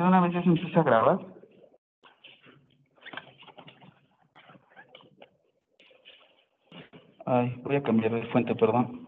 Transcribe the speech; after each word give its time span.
que 0.00 0.04
de 0.04 0.08
una 0.08 0.20
vez 0.22 0.32
ya 0.32 0.42
se 0.42 0.48
empieza 0.48 0.80
a 0.80 0.82
grabar. 0.82 1.18
Ay, 7.26 7.54
voy 7.62 7.76
a 7.76 7.82
cambiar 7.82 8.12
de 8.14 8.26
fuente, 8.28 8.54
perdón. 8.54 9.06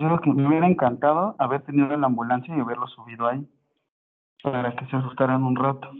Yo 0.00 0.06
creo 0.06 0.20
que 0.20 0.32
me 0.32 0.46
hubiera 0.46 0.66
encantado 0.66 1.36
haber 1.38 1.62
tenido 1.62 1.96
la 1.96 2.06
ambulancia 2.06 2.56
y 2.56 2.60
haberlo 2.60 2.86
subido 2.88 3.28
ahí 3.28 3.46
para 4.42 4.74
que 4.74 4.86
se 4.86 4.96
asustaran 4.96 5.44
un 5.44 5.56
rato. 5.56 5.90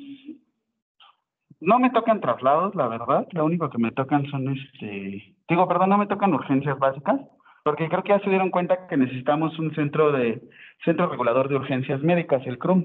No 1.61 1.79
me 1.79 1.91
tocan 1.91 2.21
traslados, 2.21 2.75
la 2.75 2.89
verdad. 2.89 3.27
Lo 3.33 3.45
único 3.45 3.71
que 3.71 3.79
me 3.79 3.93
tocan 3.93 4.27
son 4.27 4.49
este. 4.49 5.35
Digo, 5.49 5.69
perdón, 5.69 5.91
no 5.91 5.99
me 5.99 6.07
tocan 6.07 6.35
urgencias 6.35 6.79
básicas, 6.79 7.21
porque 7.63 7.89
creo 7.89 8.03
que 8.03 8.11
ya 8.11 8.21
se 8.21 8.31
dieron 8.31 8.51
cuenta 8.51 8.87
que 8.87 8.97
necesitamos 8.97 9.59
un 9.59 9.75
centro 9.75 10.13
de 10.13 10.43
centro 10.85 11.09
regulador 11.09 11.49
de 11.49 11.57
urgencias 11.57 12.03
médicas, 12.03 12.47
el 12.47 12.59
CRUM. 12.59 12.85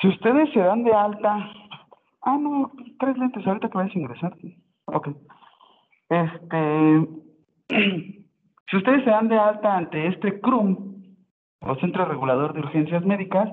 Si 0.00 0.08
ustedes 0.08 0.50
se 0.52 0.60
dan 0.60 0.84
de 0.84 0.92
alta. 0.92 1.52
Ah, 2.22 2.38
no, 2.40 2.72
tres 2.98 3.18
lentes, 3.18 3.46
ahorita 3.46 3.68
que 3.68 3.76
vayas 3.78 3.94
a 3.94 3.98
ingresar. 3.98 4.36
Ok. 4.86 5.08
Este. 6.08 7.08
Si 8.70 8.76
ustedes 8.76 9.04
se 9.04 9.10
dan 9.10 9.28
de 9.28 9.38
alta 9.38 9.76
ante 9.76 10.06
este 10.06 10.40
CRUM, 10.40 10.94
o 11.60 11.74
Centro 11.76 12.04
Regulador 12.04 12.52
de 12.52 12.60
Urgencias 12.60 13.04
Médicas, 13.04 13.48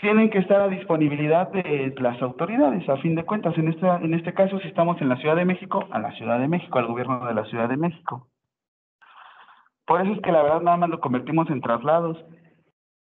tienen 0.00 0.30
que 0.30 0.38
estar 0.38 0.60
a 0.60 0.68
disponibilidad 0.68 1.48
de 1.52 1.94
las 1.98 2.20
autoridades, 2.20 2.88
a 2.88 2.96
fin 2.96 3.14
de 3.14 3.24
cuentas. 3.24 3.56
En 3.56 3.68
este, 3.68 3.86
en 3.86 4.14
este 4.14 4.34
caso, 4.34 4.58
si 4.58 4.68
estamos 4.68 5.00
en 5.00 5.08
la 5.08 5.16
Ciudad 5.16 5.36
de 5.36 5.44
México, 5.44 5.86
a 5.90 5.98
la 6.00 6.10
Ciudad 6.12 6.40
de 6.40 6.48
México, 6.48 6.78
al 6.78 6.86
gobierno 6.86 7.24
de 7.24 7.34
la 7.34 7.44
Ciudad 7.44 7.68
de 7.68 7.76
México. 7.76 8.26
Por 9.86 10.00
eso 10.00 10.12
es 10.12 10.20
que 10.20 10.32
la 10.32 10.42
verdad 10.42 10.62
nada 10.62 10.76
más 10.76 10.90
lo 10.90 11.00
convertimos 11.00 11.48
en 11.50 11.60
traslados. 11.60 12.18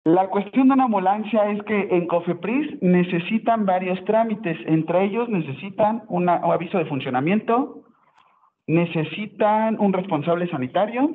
La 0.04 0.28
cuestión 0.28 0.69
de 0.69 0.75
una 0.75 0.84
ambulancia 0.84 1.50
es 1.50 1.62
que 1.65 1.88
en 1.91 2.06
COFEPRIS 2.06 2.83
necesitan 2.83 3.66
varios 3.66 4.03
trámites, 4.06 4.56
entre 4.65 5.04
ellos 5.04 5.28
necesitan 5.28 6.04
un 6.09 6.28
aviso 6.28 6.78
de 6.78 6.87
funcionamiento, 6.87 7.83
necesitan 8.69 9.81
un 9.81 9.93
responsable 9.93 10.49
sanitario 10.49 11.11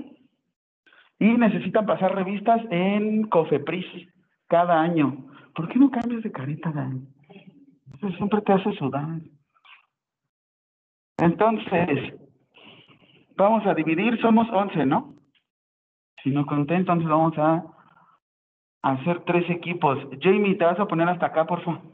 y 1.19 1.25
necesitan 1.25 1.85
pasar 1.85 2.13
revistas 2.13 2.61
en 2.71 3.29
COFEPRIS 3.29 3.85
cada 4.47 4.81
año. 4.81 5.25
¿Por 5.55 5.69
qué 5.69 5.79
no 5.79 5.89
cambias 5.91 6.23
de 6.23 6.31
carita, 6.31 6.71
Dani? 6.71 7.07
Eso 7.95 8.09
siempre 8.17 8.41
te 8.41 8.53
hace 8.53 8.73
sudar. 8.73 9.21
Entonces, 11.19 12.15
vamos 13.37 13.65
a 13.67 13.75
dividir, 13.75 14.19
somos 14.19 14.49
11, 14.49 14.85
¿no? 14.87 15.13
Si 16.23 16.31
no 16.31 16.45
conté, 16.47 16.73
entonces 16.73 17.07
vamos 17.07 17.37
a 17.37 17.63
hacer 18.81 19.23
tres 19.25 19.47
equipos. 19.51 19.99
Jamie, 20.21 20.55
te 20.55 20.65
vas 20.65 20.79
a 20.79 20.87
poner 20.87 21.07
hasta 21.07 21.27
acá, 21.27 21.45
por 21.45 21.63
favor. 21.63 21.92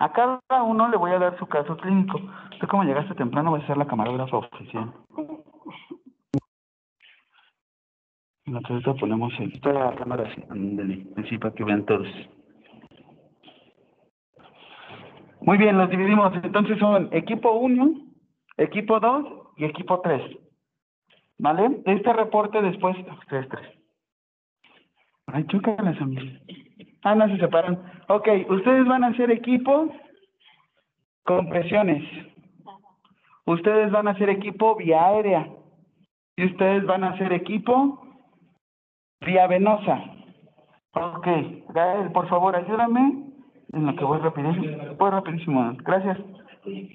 A 0.00 0.10
cada 0.12 0.40
uno 0.62 0.88
le 0.88 0.96
voy 0.96 1.12
a 1.12 1.18
dar 1.18 1.38
su 1.38 1.46
caso 1.46 1.76
clínico. 1.76 2.18
Tú 2.58 2.66
como 2.66 2.84
llegaste 2.84 3.14
temprano 3.14 3.50
voy 3.50 3.60
a 3.60 3.66
ser 3.66 3.76
la 3.76 3.86
camarógrafa 3.86 4.38
oficial. 4.38 4.94
Nosotros 8.46 8.96
ponemos 8.98 9.30
esta 9.38 9.94
cámara 9.96 10.24
así, 10.26 10.42
así 11.18 11.36
para 11.36 11.54
que 11.54 11.64
vean 11.64 11.84
todos. 11.84 12.08
Muy 15.42 15.58
bien, 15.58 15.76
los 15.76 15.90
dividimos. 15.90 16.32
Entonces 16.42 16.78
son 16.78 17.10
equipo 17.12 17.52
1, 17.52 17.94
equipo 18.56 19.00
2 19.00 19.26
y 19.58 19.66
equipo 19.66 20.00
3. 20.00 20.22
¿Vale? 21.38 21.82
Este 21.84 22.12
reporte 22.14 22.62
después... 22.62 22.96
Ustedes 23.18 23.48
tres. 23.50 23.68
Ay, 25.26 25.44
chócalas 25.46 26.00
a 26.00 26.06
mí. 26.06 26.69
Ah, 27.02 27.14
no 27.14 27.28
se 27.28 27.38
separan. 27.38 27.80
Ok, 28.08 28.28
ustedes 28.48 28.86
van 28.86 29.04
a 29.04 29.08
hacer 29.08 29.30
equipo 29.30 29.92
con 31.24 31.48
presiones. 31.48 32.02
Ustedes 33.46 33.90
van 33.90 34.08
a 34.08 34.12
hacer 34.12 34.28
equipo 34.28 34.76
vía 34.76 35.06
aérea. 35.06 35.48
Y 36.36 36.46
ustedes 36.46 36.84
van 36.86 37.04
a 37.04 37.10
hacer 37.10 37.32
equipo 37.32 38.00
vía 39.20 39.46
venosa. 39.46 40.02
Ok, 40.92 41.26
Gael, 41.68 42.12
por 42.12 42.28
favor, 42.28 42.56
ayúdame 42.56 43.24
en 43.72 43.86
lo 43.86 43.94
que 43.96 44.04
voy 44.04 44.18
rapidísimo. 44.18 44.94
Voy 44.98 45.10
rapidísimo. 45.10 45.72
Gracias. 45.84 46.18
Sí, 46.64 46.92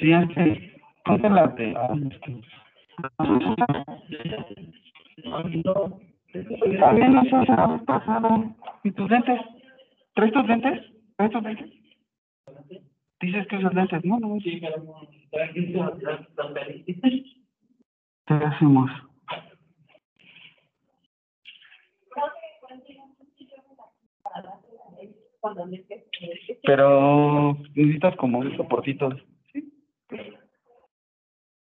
la 0.00 1.46
de... 1.48 1.74
También 6.80 7.14
nos 7.14 7.32
has 7.32 7.82
pasado. 7.82 8.54
¿Y 8.82 8.90
tus 8.92 9.10
lentes? 9.10 9.40
¿Traes 10.14 10.32
tus 10.32 10.46
lentes? 10.46 10.80
¿Traes 11.16 11.32
tus 11.32 11.42
lentes? 11.42 11.70
Dices 13.20 13.46
que 13.46 13.56
esos 13.56 13.74
lentes, 13.74 14.04
no, 14.04 14.18
no. 14.18 14.36
¿Qué 18.26 18.34
hacemos? 18.34 18.90
Pero 26.62 27.58
necesitas 27.74 28.16
como 28.16 28.38
un 28.38 28.56
soportito. 28.56 29.10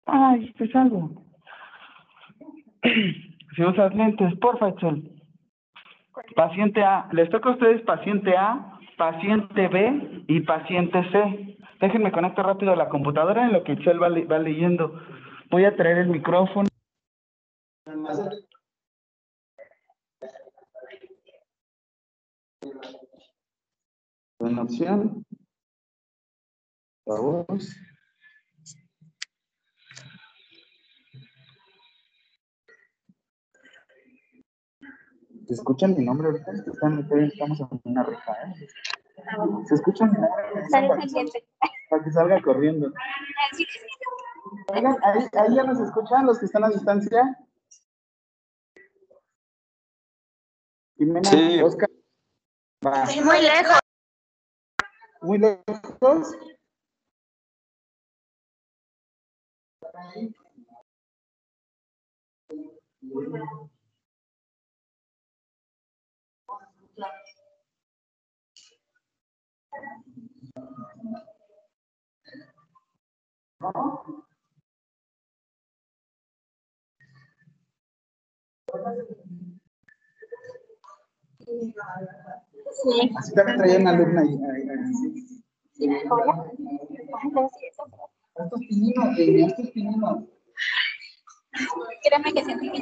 Ay, 0.05 0.53
te 0.53 0.67
salgo. 0.71 1.23
Si 3.55 3.63
usas 3.63 3.95
lentes, 3.95 4.37
porfa, 4.39 4.69
Excel. 4.69 5.11
Paciente 6.35 6.83
A. 6.83 7.07
Les 7.11 7.29
toca 7.29 7.49
a 7.49 7.53
ustedes 7.53 7.81
paciente 7.83 8.35
A, 8.37 8.79
paciente 8.97 9.67
B 9.67 10.23
y 10.27 10.41
paciente 10.41 11.03
C. 11.11 11.57
Déjenme 11.79 12.11
conectar 12.11 12.45
rápido 12.45 12.73
a 12.73 12.75
la 12.75 12.89
computadora 12.89 13.45
en 13.45 13.53
lo 13.53 13.63
que 13.63 13.73
Excel 13.73 14.01
va, 14.01 14.09
leyendo. 14.09 15.01
Voy 15.49 15.65
a 15.65 15.75
traer 15.75 15.99
el 15.99 16.07
micrófono. 16.07 16.67
Buena 24.39 24.61
opción. 24.61 25.25
Vamos. 27.05 27.94
¿Te 35.47 35.53
escuchan 35.53 35.95
mi 35.95 36.03
nombre 36.03 36.27
ahorita? 36.27 36.51
Están, 36.51 37.07
estamos 37.21 37.59
en 37.59 37.81
una 37.83 38.03
rifa, 38.03 38.33
¿eh? 38.43 38.67
¿Se 39.67 39.75
escucha 39.75 40.05
mi 40.05 40.15
pendiente. 40.71 41.47
Para 41.89 42.03
que 42.03 42.11
salga 42.11 42.41
corriendo. 42.41 42.91
Oigan, 44.73 44.97
ahí, 45.03 45.27
ahí 45.33 45.55
ya 45.55 45.63
nos 45.63 45.79
escuchan 45.79 46.25
los 46.25 46.39
que 46.39 46.45
están 46.45 46.63
a 46.63 46.69
distancia. 46.69 47.37
Jimena, 50.97 51.29
Sí. 51.29 51.61
Oscar. 51.61 51.89
Va. 52.85 53.05
Muy 53.23 53.41
lejos. 53.41 53.79
Muy 55.21 55.37
lejos. 55.39 56.35
Sí. 82.83 83.11
También 83.35 83.57
traía 83.57 83.79
una 83.79 83.91
alumna. 83.91 84.23
Estos 88.35 88.59
pininos, 88.67 89.17
estos 89.17 89.71
pininos. 89.71 90.23
Créeme 92.03 92.33
que 92.33 92.43
siento 92.43 92.71
que 92.71 92.81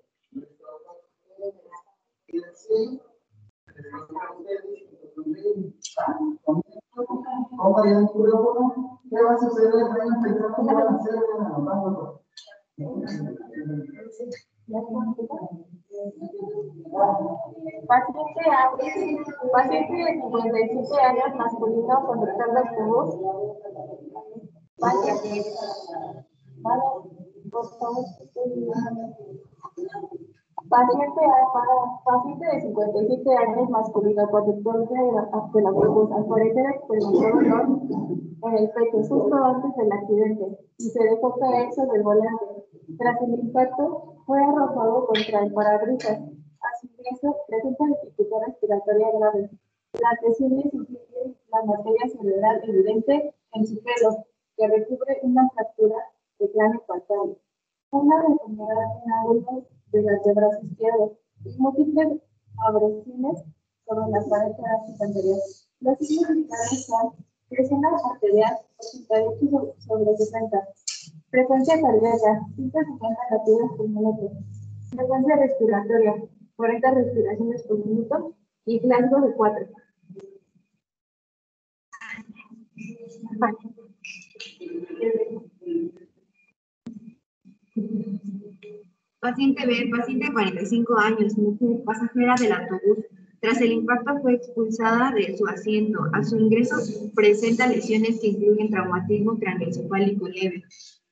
¿Qué 2.31 2.39
va 9.21 9.33
a 9.33 9.37
suceder? 9.37 9.83
A 9.83 9.93
hacer. 10.95 11.17
Paciente 17.87 18.41
A, 18.49 18.71
de 18.77 18.87
57 20.21 21.01
años, 21.01 21.35
masculino, 21.35 21.95
conductor 22.07 22.49
de 22.53 22.59
autobús. 22.59 23.09
Paciente, 24.79 25.31
vale, 26.61 26.83
Paciente 30.71 31.19
A, 31.19 31.51
para- 31.51 31.99
paciente 32.05 32.45
de 32.47 32.61
57 32.61 33.35
años, 33.35 33.69
masculino, 33.69 34.25
conductor 34.31 34.87
de 34.87 34.95
del 34.95 35.65
autobús, 35.67 36.11
al 36.13 36.25
parecer 36.27 36.65
experimentó 36.65 37.27
dolor 37.35 37.79
en 37.91 38.57
el 38.57 38.69
pecho 38.71 38.97
justo 39.03 39.35
antes 39.35 39.75
del 39.75 39.91
accidente 39.91 40.59
y 40.77 40.83
se 40.83 41.03
dejó 41.03 41.37
caer 41.39 41.73
sobre 41.73 41.97
el 41.97 42.03
volante. 42.03 42.45
Tras 42.97 43.21
el 43.21 43.33
impacto, 43.33 44.15
fue 44.25 44.41
arrojado 44.41 45.07
contra 45.07 45.43
el 45.43 45.53
parabrisas. 45.53 46.19
A 46.21 46.69
su 46.79 46.87
ingreso, 46.87 47.35
presenta 47.49 47.83
dificultad 47.87 48.47
respiratoria 48.47 49.07
grave. 49.19 49.49
Las 49.99 50.21
lesiones 50.23 50.73
incluyen 50.73 51.35
la 51.51 51.63
materia 51.63 52.07
cerebral 52.07 52.61
evidente 52.63 53.35
en 53.55 53.67
su 53.67 53.75
pelo, 53.83 54.23
que 54.55 54.67
recubre 54.69 55.19
una 55.23 55.49
fractura 55.49 55.97
de 56.39 56.49
cráneo 56.49 56.81
palpable, 56.87 57.35
una 57.91 58.21
deformidad 58.21 58.77
en 59.05 59.11
ángulos 59.11 59.63
de 59.91 60.33
brazo 60.33 60.65
izquierdo 60.65 61.17
y 61.43 61.57
múltiples 61.57 62.21
abrasiones 62.65 63.43
sobre 63.85 64.11
la 64.11 64.29
pared 64.29 64.55
torácica 64.55 65.05
anterior. 65.05 65.39
Los 65.81 65.97
signos 65.97 66.35
vitales 66.35 66.85
son 66.85 67.13
presión 67.49 67.81
arterial 67.85 68.57
88 69.09 69.75
sobre 69.79 70.17
60, 70.17 70.67
frecuencia 71.29 71.81
cardíaca 71.81 72.47
150 72.55 73.19
latidos 73.31 73.71
por 73.77 73.89
minuto, 73.89 74.31
frecuencia 74.91 75.35
respiratoria 75.35 76.15
40 76.55 76.91
respiraciones 76.91 77.63
por 77.63 77.85
minuto 77.85 78.35
y 78.65 78.79
Glasgow 78.79 79.27
de 79.27 79.33
4. 79.33 79.67
Paciente 89.21 89.67
B, 89.67 89.87
paciente 89.95 90.25
de 90.25 90.33
45 90.33 90.97
años, 90.97 91.37
mujer, 91.37 91.83
pasajera 91.85 92.33
del 92.39 92.53
autobús. 92.53 93.05
Tras 93.39 93.61
el 93.61 93.71
impacto 93.71 94.19
fue 94.19 94.33
expulsada 94.33 95.11
de 95.11 95.37
su 95.37 95.45
asiento. 95.45 95.99
A 96.13 96.23
su 96.23 96.39
ingreso 96.39 96.75
presenta 97.13 97.67
lesiones 97.67 98.19
que 98.19 98.29
incluyen 98.29 98.71
traumatismo 98.71 99.37
craneoencefálico 99.37 100.27
leve, 100.27 100.63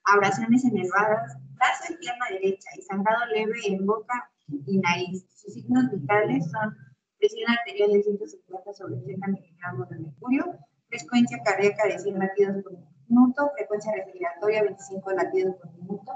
abrasiones 0.06 0.66
enervadas, 0.66 1.38
brazo 1.54 1.94
y 1.94 1.98
pierna 1.98 2.26
derecha 2.32 2.70
y 2.80 2.82
sangrado 2.82 3.28
leve 3.28 3.60
en 3.68 3.86
boca 3.86 4.32
y 4.48 4.80
nariz. 4.80 5.28
Sus 5.36 5.54
signos 5.54 5.92
vitales 5.92 6.50
son 6.50 6.76
presión 7.20 7.52
arterial 7.52 7.94
de 7.94 8.02
150 8.02 8.74
sobre 8.74 8.96
80 8.96 9.28
miligramos 9.28 9.88
de 9.90 10.00
mercurio, 10.00 10.58
frecuencia 10.88 11.38
cardíaca 11.46 11.88
de 11.88 12.00
100 12.00 12.18
latidos 12.18 12.64
por 12.64 12.74
minuto, 13.08 13.52
frecuencia 13.56 13.92
respiratoria 13.94 14.64
25 14.64 15.12
latidos 15.12 15.56
por 15.58 15.72
minuto 15.76 16.12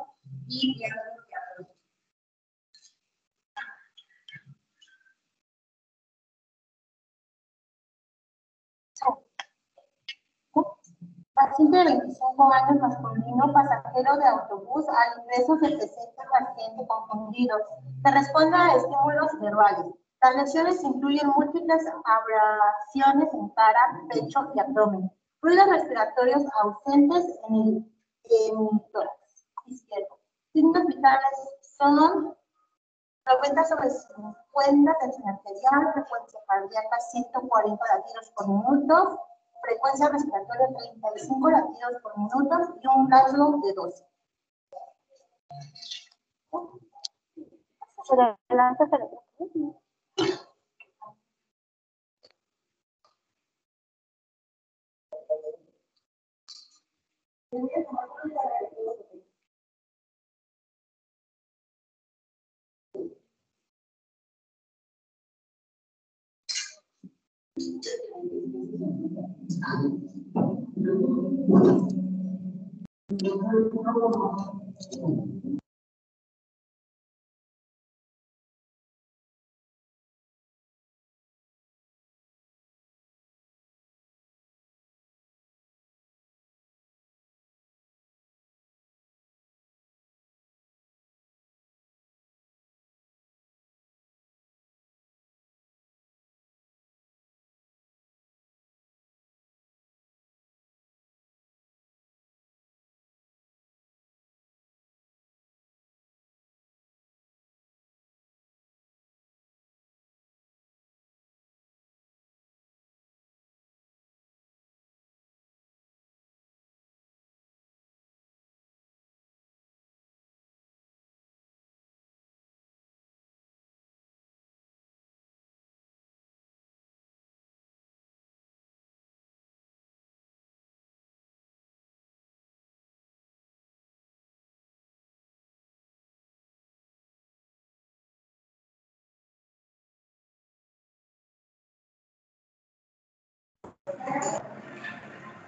y 0.48 0.76
diálogo 0.80 1.23
Paciente 11.36 11.78
de 11.78 11.84
25 11.86 12.54
años 12.54 12.82
masculino, 12.82 13.52
pasajero 13.54 14.18
de 14.18 14.26
autobús, 14.26 14.86
al 14.88 15.22
ingreso 15.22 15.56
se 15.58 15.78
presenta 15.78 16.24
paciente 16.30 16.86
confundido. 16.88 17.58
Se 18.04 18.12
responde 18.12 18.56
a 18.56 18.76
estímulos 18.76 19.40
verbales. 19.40 19.86
Las 20.22 20.36
lesiones 20.36 20.84
incluyen 20.84 21.28
múltiples 21.36 21.86
abrasiones 22.06 23.34
en 23.34 23.50
cara, 23.50 24.00
pecho 24.10 24.52
y 24.54 24.60
abdomen. 24.60 25.12
Ruidos 25.42 25.68
respiratorios 25.70 26.44
ausentes 26.62 27.26
en 27.50 27.92
el 28.24 28.82
tórax 28.94 29.48
izquierdo. 29.66 30.20
Signos 30.54 30.86
vitales 30.86 31.40
son 31.78 32.36
90 33.26 33.66
sobre 33.66 33.90
50 33.90 34.98
tensión 35.00 35.30
arterial, 35.30 35.94
frecuencia 35.94 36.40
cardíaca 36.48 37.00
140 37.12 37.86
latidos 37.96 38.32
por 38.36 38.48
minuto, 38.48 39.20
frecuencia 39.64 40.10
respiratoria 40.10 40.68
35 40.78 41.50
latidos 41.50 41.94
por 42.04 42.18
minuto 42.18 42.56
y 42.82 42.88
un 42.88 43.08
plazo 43.08 43.60
de 43.64 43.74
12. 43.74 44.06
있습니다. 67.74 68.04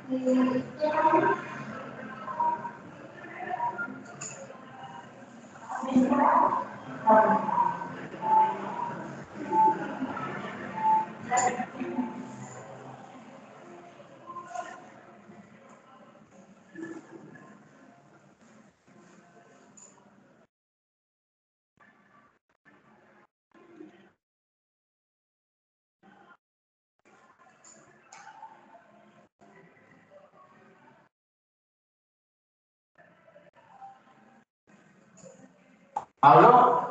Se 0.07 0.15
adelanta. 0.15 0.65
Alors, 36.25 36.84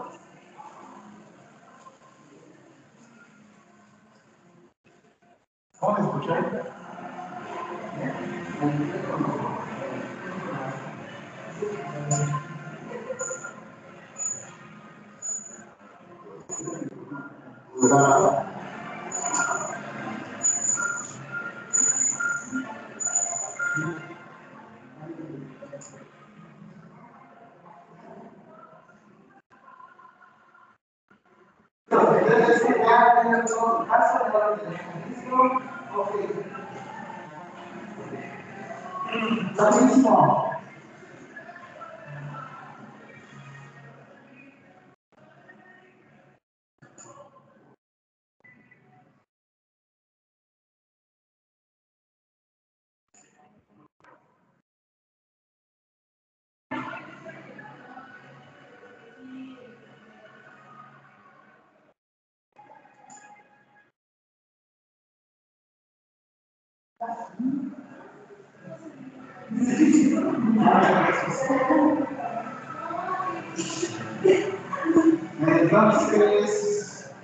Entonces, 75.46 77.14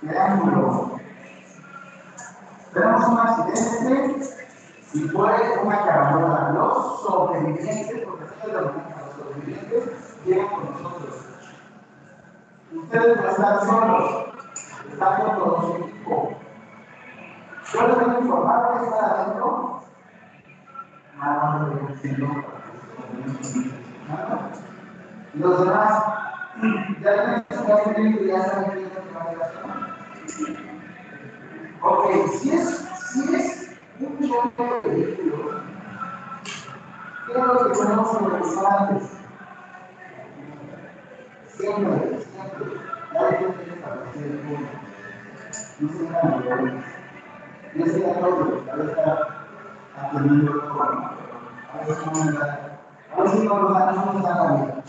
triángulo. 0.00 1.00
Tenemos 2.72 3.08
un 3.08 3.18
accidente 3.18 4.46
y 4.94 5.00
fue 5.00 5.58
una 5.62 5.84
carambola. 5.84 6.52
Los 6.54 7.02
sobrevivientes, 7.02 8.02
porque 8.04 8.24
son 8.40 8.52
de 8.52 8.60
los 8.60 8.72
sobrevivientes, 9.16 10.16
llegan 10.24 10.48
con 10.48 10.72
nosotros. 10.72 11.14
Ustedes 12.74 13.16
no 13.16 13.28
están 13.28 13.66
solos, 13.66 14.26
están 14.92 15.22
con 15.22 15.36
todo 15.36 15.62
su 15.62 15.84
equipo. 15.84 16.43
Yo 17.74 17.88
les 17.88 17.98
a 17.98 18.20
informar 18.20 18.78
que 18.78 18.84
está 18.84 19.06
adentro. 19.10 19.80
Nada 21.18 21.42
más 21.42 21.68
lo. 22.18 22.28
Y 25.34 25.38
los 25.38 25.58
demás, 25.58 26.04
ya 27.02 27.10
tienen 27.94 28.16
que 28.16 28.26
ya 28.28 28.44
saben 28.44 28.70
qué 28.70 28.82
es 28.84 28.94
lo 28.94 29.00
que 29.02 29.10
va 29.14 29.20
a 29.20 29.26
hacer. 29.44 29.64
Ok, 31.82 32.04
si 32.38 32.50
es, 32.52 32.68
si 33.12 33.34
es 33.34 33.78
un 33.98 34.28
choque 34.28 34.62
de 34.62 34.94
vehículos, 34.94 35.62
¿qué 37.26 37.32
es 37.32 37.38
lo 37.38 37.52
que 37.58 37.78
tenemos 37.78 38.08
que 38.16 38.24
revisar 38.24 38.66
antes? 38.78 39.10
Siempre, 41.48 42.20
siempre. 42.20 42.64
Ya 43.12 43.20
hay 43.20 43.34
que 43.36 43.46
establecer 43.74 44.26
el 44.30 44.38
punto. 44.38 44.70
No 45.80 45.88
se 45.92 46.93
dan 47.74 47.80
y 47.80 47.82
ese 47.82 48.00
ya 48.00 48.20
todo, 48.20 48.64
ya 48.66 48.72
está 48.84 49.46
atendiendo 49.96 50.52
todo. 50.52 50.82
A 50.82 51.86
ver 51.86 51.96
si 51.96 52.06
no 52.06 52.24
me 52.24 52.32
da, 52.32 52.78
a 53.12 53.20
ver 53.20 53.30
si 53.30 53.38
no 53.46 53.62
nos 53.62 53.74
da, 53.74 53.92
no 53.92 54.12
nos 54.12 54.22
da 54.22 54.34
la 54.34 54.52
vida. 54.52 54.84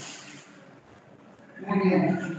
Muy 1.67 1.79
bien, 1.79 2.37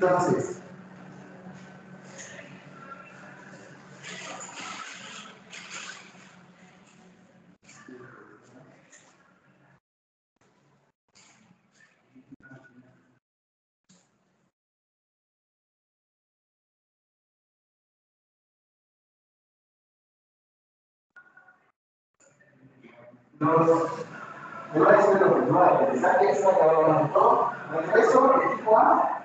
entonces. 23.40 24.06
Los 24.74 24.88
devices 24.88 25.14
de 25.14 25.20
lo 25.20 25.34
que 25.34 25.52
no 25.52 25.62
hay, 25.62 25.86
que 25.86 25.98
saque 25.98 26.30
esta 26.30 26.50
acabado 26.50 27.10
todo. 27.12 27.52
Regreso, 27.72 28.42
equipo 28.42 28.76
A, 28.76 29.22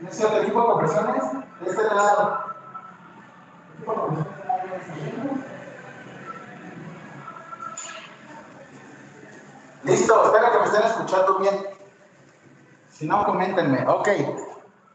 no 0.00 0.08
es 0.08 0.16
cierto, 0.16 0.36
equipo 0.38 0.60
de 0.60 0.66
compresiones, 0.66 1.24
de 1.60 1.70
este 1.70 1.82
lado. 1.82 2.44
Equipo 3.76 3.92
de 3.92 3.98
compresiones, 3.98 4.32
Listo, 9.84 10.24
espero 10.26 10.52
que 10.52 10.58
me 10.58 10.64
estén 10.64 10.82
escuchando 10.82 11.38
bien. 11.38 11.66
Si 12.88 13.06
no, 13.08 13.24
coméntenme. 13.24 13.84
Ok. 13.88 14.08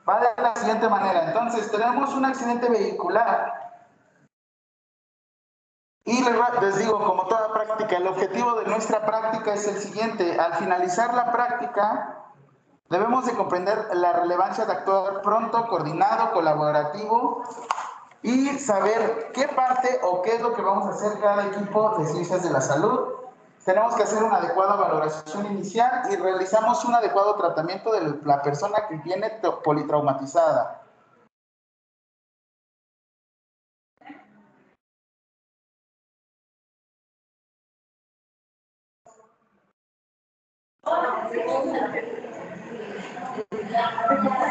Va 0.08 0.22
de 0.22 0.42
la 0.42 0.56
siguiente 0.56 0.88
manera. 0.88 1.28
Entonces, 1.28 1.70
tenemos 1.70 2.14
un 2.14 2.24
accidente 2.24 2.70
vehicular 2.70 3.67
les 6.62 6.78
digo, 6.78 7.04
como 7.04 7.26
toda 7.28 7.54
práctica, 7.54 7.98
el 7.98 8.08
objetivo 8.08 8.54
de 8.56 8.66
nuestra 8.66 9.06
práctica 9.06 9.54
es 9.54 9.68
el 9.68 9.78
siguiente. 9.78 10.40
Al 10.40 10.56
finalizar 10.56 11.14
la 11.14 11.32
práctica, 11.32 12.18
debemos 12.90 13.26
de 13.26 13.34
comprender 13.34 13.90
la 13.94 14.14
relevancia 14.14 14.66
de 14.66 14.74
actuar 14.74 15.22
pronto, 15.22 15.68
coordinado, 15.68 16.32
colaborativo 16.32 17.44
y 18.24 18.50
saber 18.60 19.32
qué 19.34 19.48
parte 19.48 20.00
o 20.04 20.22
qué 20.22 20.36
es 20.36 20.42
lo 20.42 20.54
que 20.54 20.62
vamos 20.62 20.88
a 20.88 20.96
hacer 20.96 21.20
cada 21.20 21.46
equipo 21.46 21.98
de 21.98 22.08
ciencias 22.08 22.44
de 22.44 22.50
la 22.50 22.62
salud. 22.62 23.08
Tenemos 23.64 23.96
que 23.96 24.04
hacer 24.04 24.24
una 24.24 24.38
adecuada 24.38 24.76
valoración 24.76 25.46
inicial 25.46 26.04
y 26.12 26.16
realizamos 26.16 26.84
un 26.86 26.96
adecuado 26.96 27.36
tratamiento 27.36 27.92
de 27.92 28.20
la 28.24 28.42
persona 28.42 28.88
que 28.88 28.96
viene 28.98 29.30
politraumatizada. 29.64 30.87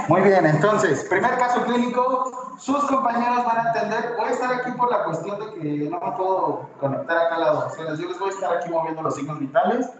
Muy 0.08 0.20
bien, 0.20 0.46
entonces, 0.46 1.04
primer 1.08 1.36
caso 1.36 1.64
clínico, 1.64 2.56
sus 2.58 2.84
compañeros 2.84 3.44
van 3.44 3.66
a 3.66 3.72
entender, 3.72 4.14
voy 4.16 4.28
a 4.28 4.30
estar 4.30 4.52
aquí 4.52 4.70
por 4.72 4.90
la 4.90 5.04
cuestión 5.04 5.38
de 5.40 5.54
que 5.54 5.90
no 5.90 6.00
me 6.00 6.12
puedo 6.12 6.68
conectar 6.78 7.18
acá 7.18 7.34
a 7.34 7.38
las 7.38 7.64
opciones, 7.64 7.98
yo 7.98 8.08
les 8.08 8.18
voy 8.18 8.30
a 8.30 8.32
estar 8.32 8.56
aquí 8.56 8.70
moviendo 8.70 9.02
los 9.02 9.16
signos 9.16 9.38
vitales. 9.40 9.90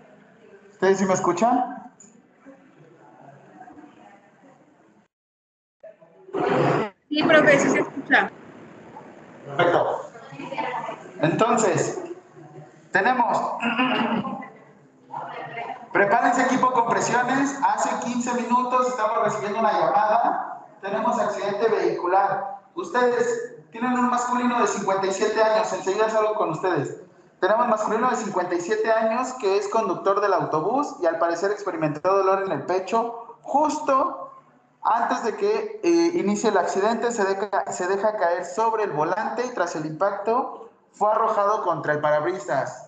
¿Ustedes 0.72 0.98
sí 0.98 1.06
me 1.06 1.14
escuchan? 1.14 1.90
Sí, 7.08 7.22
profe, 7.22 7.58
sí 7.58 7.70
se 7.70 7.80
escucha. 7.80 8.30
Perfecto. 9.46 10.10
Entonces, 11.20 12.02
tenemos 12.92 13.38
Prepárense 15.96 16.42
equipo 16.42 16.72
con 16.72 16.88
presiones. 16.88 17.58
Hace 17.66 17.88
15 18.04 18.34
minutos 18.34 18.86
estamos 18.88 19.24
recibiendo 19.24 19.60
una 19.60 19.72
llamada. 19.72 20.66
Tenemos 20.82 21.18
accidente 21.18 21.68
vehicular. 21.70 22.58
Ustedes 22.74 23.54
tienen 23.70 23.94
un 23.94 24.10
masculino 24.10 24.60
de 24.60 24.66
57 24.66 25.42
años, 25.42 25.72
enseguida 25.72 26.10
salgo 26.10 26.34
con 26.34 26.50
ustedes. 26.50 27.00
Tenemos 27.40 27.66
masculino 27.68 28.10
de 28.10 28.16
57 28.16 28.92
años 28.92 29.32
que 29.40 29.56
es 29.56 29.68
conductor 29.68 30.20
del 30.20 30.34
autobús 30.34 30.96
y 31.00 31.06
al 31.06 31.18
parecer 31.18 31.50
experimentó 31.50 32.14
dolor 32.14 32.42
en 32.42 32.52
el 32.52 32.66
pecho 32.66 33.38
justo 33.40 34.32
antes 34.82 35.24
de 35.24 35.34
que 35.36 35.80
eh, 35.82 36.10
inicie 36.18 36.50
el 36.50 36.58
accidente, 36.58 37.10
se 37.10 37.24
deja, 37.24 37.72
se 37.72 37.86
deja 37.86 38.18
caer 38.18 38.44
sobre 38.44 38.84
el 38.84 38.90
volante 38.90 39.46
y 39.46 39.54
tras 39.54 39.74
el 39.76 39.86
impacto 39.86 40.68
fue 40.92 41.10
arrojado 41.10 41.62
contra 41.62 41.94
el 41.94 42.02
parabrisas. 42.02 42.85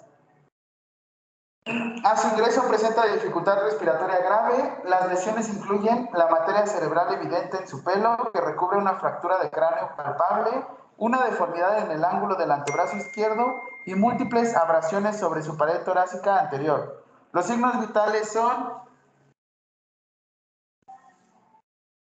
A 2.05 2.17
su 2.17 2.29
ingreso 2.29 2.67
presenta 2.67 3.07
dificultad 3.07 3.63
respiratoria 3.63 4.21
grave. 4.21 4.81
Las 4.85 5.09
lesiones 5.09 5.49
incluyen 5.51 6.09
la 6.15 6.29
materia 6.29 6.67
cerebral 6.67 7.13
evidente 7.13 7.59
en 7.59 7.69
su 7.69 7.85
pelo, 7.85 8.17
que 8.33 8.41
recubre 8.41 8.79
una 8.79 8.95
fractura 8.95 9.39
de 9.39 9.51
cráneo 9.51 9.91
palpable, 9.95 10.65
una 10.97 11.25
deformidad 11.25 11.79
en 11.81 11.91
el 11.91 12.05
ángulo 12.05 12.37
del 12.37 12.53
antebrazo 12.53 12.97
izquierdo 12.97 13.55
y 13.85 13.95
múltiples 13.95 14.57
abrasiones 14.57 15.19
sobre 15.19 15.43
su 15.43 15.57
pared 15.59 15.83
torácica 15.85 16.39
anterior. 16.39 17.05
Los 17.33 17.45
signos 17.45 17.79
vitales 17.81 18.33
son 18.33 18.73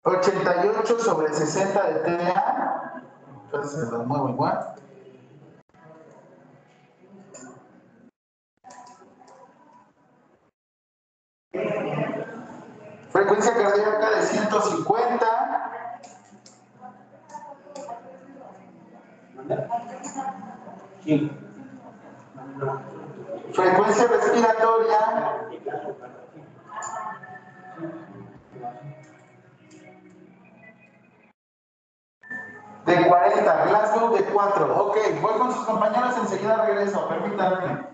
88 0.03 0.99
sobre 0.99 1.33
60 1.33 1.83
de 1.83 2.17
TA, 2.17 3.01
entonces 3.45 3.89
los 3.89 4.05
muevo 4.05 4.29
igual. 4.29 4.75
Frecuencia 13.13 13.53
cardíaca 13.53 14.09
de 14.09 14.23
150. 14.23 15.71
Frecuencia 23.53 24.07
respiratoria. 24.07 24.99
De 32.87 33.07
40, 33.07 33.65
Glasgow 33.65 34.15
de 34.15 34.23
4. 34.25 34.85
Ok, 34.87 34.97
voy 35.21 35.33
con 35.33 35.53
sus 35.53 35.65
compañeros, 35.65 36.17
enseguida 36.17 36.65
regreso, 36.65 37.07
permítanme. 37.07 37.85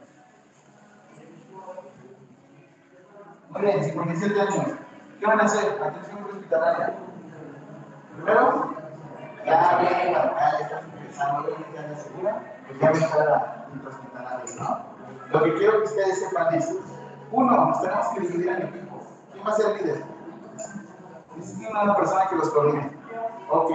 Muy 3.49 3.61
bien, 3.61 3.83
57 3.83 4.41
años. 4.41 4.88
¿Qué 5.19 5.25
van 5.25 5.41
a 5.41 5.43
hacer? 5.43 5.83
Atención 5.83 6.23
hospitalaria. 6.23 6.95
Primero, 8.15 8.73
ya 9.45 9.77
bien, 9.79 10.13
ya 10.13 10.57
estás 10.61 10.83
empezando, 10.83 11.49
ya 11.75 11.89
ya 11.89 11.95
segura, 11.97 12.41
ya 12.79 12.91
ven 12.91 13.09
para 13.09 13.67
hospitalaria, 13.85 14.55
¿no? 14.59 14.79
Lo 15.31 15.43
que 15.43 15.53
quiero 15.55 15.79
que 15.79 15.83
ustedes 15.83 16.19
sepan 16.19 16.55
es, 16.55 16.73
uno, 17.31 17.65
nos 17.65 17.81
tenemos 17.81 18.07
que 18.09 18.19
dividir 18.21 18.49
en 18.49 18.61
equipos. 18.67 19.03
¿Quién 19.33 19.45
va 19.45 19.51
a 19.51 19.55
ser 19.55 19.65
el 19.71 19.77
líder? 19.77 20.03
Necesito 21.35 21.69
una 21.69 21.95
persona 21.95 22.27
que 22.27 22.35
los 22.35 22.49
coordine. 22.51 22.91
Ok, 23.49 23.71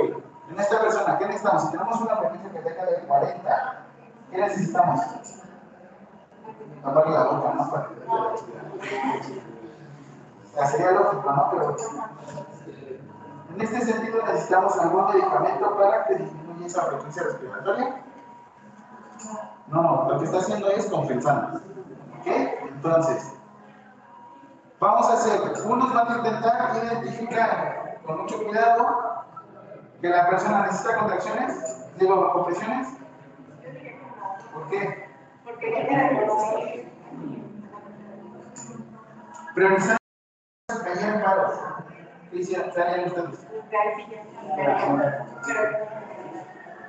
en 0.50 0.61
esta 0.61 0.80
persona, 0.80 1.18
¿qué 1.18 1.26
necesitamos? 1.26 1.62
Si 1.62 1.70
tenemos 1.72 2.00
una 2.00 2.20
que 2.20 2.61
deja 2.62 2.85
de 2.87 2.98
40, 3.07 3.87
¿qué 4.30 4.37
necesitamos? 4.38 5.00
Taparle 6.83 7.12
la 7.12 7.24
boca, 7.24 7.54
¿no? 7.54 7.70
Para 7.70 7.88
que 7.88 9.54
ya 10.57 10.67
sería 10.67 10.93
lógico, 10.93 11.33
¿no? 11.33 11.51
Pero 11.51 11.77
en 13.55 13.61
este 13.61 13.81
sentido 13.81 14.23
necesitamos 14.27 14.79
algún 14.79 15.07
medicamento 15.07 15.77
para 15.77 16.07
que 16.07 16.17
disminuya 16.17 16.67
esa 16.67 16.83
frecuencia 16.87 17.23
respiratoria. 17.23 18.03
No, 19.69 20.09
lo 20.09 20.19
que 20.19 20.25
está 20.25 20.38
haciendo 20.38 20.69
es 20.69 20.87
compensando. 20.87 21.61
¿Ok? 22.21 22.27
Entonces, 22.27 23.33
vamos 24.81 25.09
a 25.09 25.12
hacer, 25.14 25.40
unos 25.64 25.95
van 25.95 26.09
a 26.09 26.17
intentar 26.17 26.77
identificar 26.85 28.01
con 28.05 28.23
mucho 28.23 28.43
cuidado 28.43 29.25
que 30.01 30.09
la 30.09 30.29
persona 30.29 30.67
necesita 30.67 30.99
contracciones, 30.99 31.97
digo, 31.99 32.33
compresiones. 32.33 32.88
¿Por 34.53 34.69
qué? 34.69 35.09
Porque 35.45 35.71
priorizar 35.75 35.87
cayeron 35.88 36.29
paros. 39.88 40.04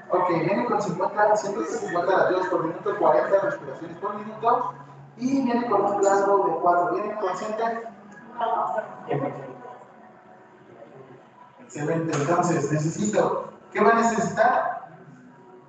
Ok, 0.09 0.29
viene 0.29 0.65
con 0.65 0.81
50, 0.81 1.35
150 1.35 2.17
latidos 2.17 2.47
por 2.47 2.63
minuto, 2.65 2.97
40 2.97 3.39
respiraciones 3.39 3.97
por 3.97 4.15
minuto. 4.15 4.73
Y 5.17 5.43
viene 5.43 5.69
con 5.69 5.85
un 5.85 5.99
plasma 5.99 6.33
de 6.33 6.55
4. 6.61 6.93
¿Viene 6.93 7.15
consciente? 7.19 7.63
Excelente. 11.61 12.17
Entonces, 12.17 12.71
necesito. 12.71 13.53
¿Qué 13.71 13.83
va 13.83 13.91
a 13.91 13.95
necesitar? 13.95 14.89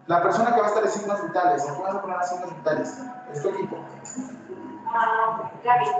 La 0.06 0.22
persona 0.22 0.54
que 0.54 0.60
va 0.60 0.66
a 0.66 0.68
estar 0.68 0.84
en 0.84 0.90
signos 0.90 1.22
vitales. 1.22 1.68
¿A 1.68 1.74
qué 1.74 1.82
vas 1.82 1.94
a 1.94 2.02
poner 2.02 2.16
a 2.16 2.22
signos 2.22 2.56
vitales? 2.56 3.02
Es 3.32 3.42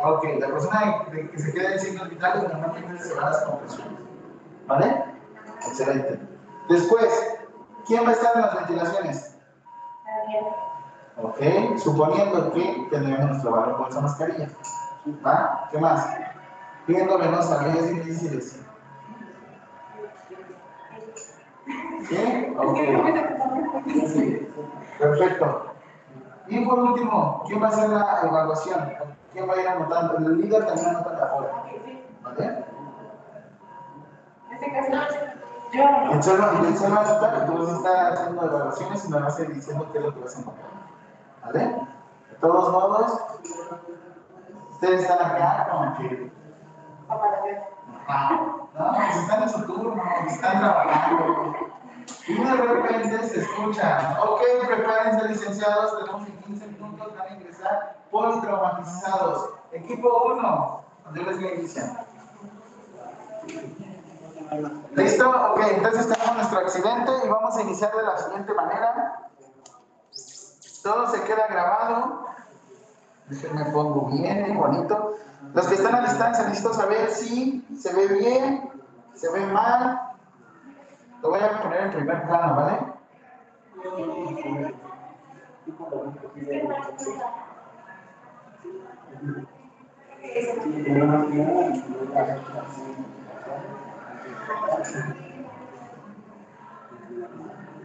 Ok, 0.05 0.25
la 0.39 0.47
persona 0.47 1.07
que 1.11 1.39
se 1.39 1.53
queda 1.53 1.73
en 1.73 1.81
signos 1.81 2.09
vitales 2.11 2.43
normalmente 2.45 3.03
se 3.03 3.15
va 3.15 3.27
a 3.27 3.31
las 3.31 3.45
compresiones. 3.45 3.99
¿Vale? 4.67 5.05
Excelente. 5.67 6.21
Después, 6.69 7.39
¿quién 7.87 8.05
va 8.05 8.11
a 8.11 8.13
estar 8.13 8.37
en 8.37 8.43
las 8.43 8.55
ventilaciones? 8.55 9.37
Ok, 11.23 11.79
suponiendo 11.79 12.53
que 12.53 12.87
tenemos 12.91 13.43
trabajo 13.43 13.79
con 13.79 13.89
esa 13.89 14.01
mascarilla. 14.01 14.49
¿Va? 15.25 15.69
¿Qué 15.71 15.79
más? 15.79 16.09
Viendo 16.87 17.19
venosa, 17.19 17.65
vías 17.65 17.89
difíciles. 17.89 18.61
¿Sí? 22.09 22.55
Ok. 22.59 22.79
Perfecto. 24.99 25.76
Y 26.49 26.65
por 26.65 26.79
último, 26.79 27.43
¿quién 27.47 27.63
va 27.63 27.67
a 27.67 27.71
hacer 27.71 27.89
la 27.89 28.21
evaluación? 28.23 28.93
¿Quién 29.33 29.49
va 29.49 29.55
a 29.55 29.61
ir 29.61 29.69
anotando? 29.69 30.17
El 30.17 30.41
líder 30.41 30.67
también 30.67 30.89
anota 30.89 31.11
de 31.11 31.23
afuera. 31.23 31.63
¿Vale? 32.23 32.65
En 34.51 34.55
este 34.55 34.73
caso, 34.73 35.17
yo. 35.73 35.83
El 36.13 36.23
solo 36.23 36.43
va 36.43 37.01
a 37.01 37.47
tú 37.47 37.59
vas 37.59 37.69
a 37.69 37.77
estar 37.77 38.13
haciendo 38.13 38.43
evaluaciones 38.45 39.05
y 39.05 39.09
me 39.11 39.21
vas 39.21 39.39
a 39.39 39.43
ir 39.43 39.55
diciendo 39.55 39.89
qué 39.93 39.99
es 39.99 40.05
lo 40.05 40.15
que 40.15 40.21
vas 40.21 40.37
a 40.37 40.39
anotar. 40.39 40.65
¿Vale? 41.45 41.65
De 42.31 42.37
todos 42.41 42.73
modos, 42.73 43.21
ustedes 44.73 45.03
están 45.03 45.19
acá 45.19 45.69
como 45.71 45.97
que. 45.97 46.33
No, 48.79 48.93
pues 48.95 49.17
están 49.17 49.43
en 49.43 49.49
su 49.49 49.67
turno, 49.67 50.03
están 50.27 50.59
trabajando. 50.61 51.57
Y 52.29 52.35
de 52.35 52.57
repente 52.57 53.29
se 53.29 53.41
escucha, 53.41 54.19
ok, 54.23 54.41
prepárense 54.67 55.29
licenciados, 55.29 55.99
tenemos 55.99 56.27
15 56.47 56.67
minutos, 56.67 57.17
van 57.17 57.29
a 57.29 57.35
ingresar 57.35 57.97
politraumatizados. 58.11 59.51
Equipo 59.73 60.33
1, 60.35 60.85
donde 61.05 61.23
les 61.23 61.37
voy. 61.41 62.07
¿Listo? 64.95 65.31
Ok, 65.31 65.61
entonces 65.71 66.09
tenemos 66.09 66.37
nuestro 66.37 66.59
accidente 66.61 67.13
y 67.25 67.29
vamos 67.29 67.57
a 67.57 67.63
iniciar 67.63 67.95
de 67.95 68.03
la 68.03 68.17
siguiente 68.19 68.55
manera. 68.55 69.31
Todo 70.83 71.11
se 71.11 71.23
queda 71.25 71.47
grabado. 71.49 72.27
Déjenme 73.29 73.65
pongo 73.67 74.07
bien, 74.07 74.57
bonito. 74.57 75.17
Los 75.53 75.67
que 75.67 75.75
están 75.75 75.95
a 75.97 76.03
distancia 76.03 76.45
necesito 76.45 76.73
saber 76.75 77.11
si 77.11 77.67
se 77.81 77.93
ve 77.93 78.07
bien, 78.07 78.71
se 79.15 79.31
ve 79.33 79.47
mal, 79.47 80.16
lo 81.23 81.31
voy 81.31 81.41
a 81.41 81.63
poner 81.63 81.81
en 81.83 81.91
primer 81.93 82.27
plano, 82.27 82.57
¿vale? 82.57 82.79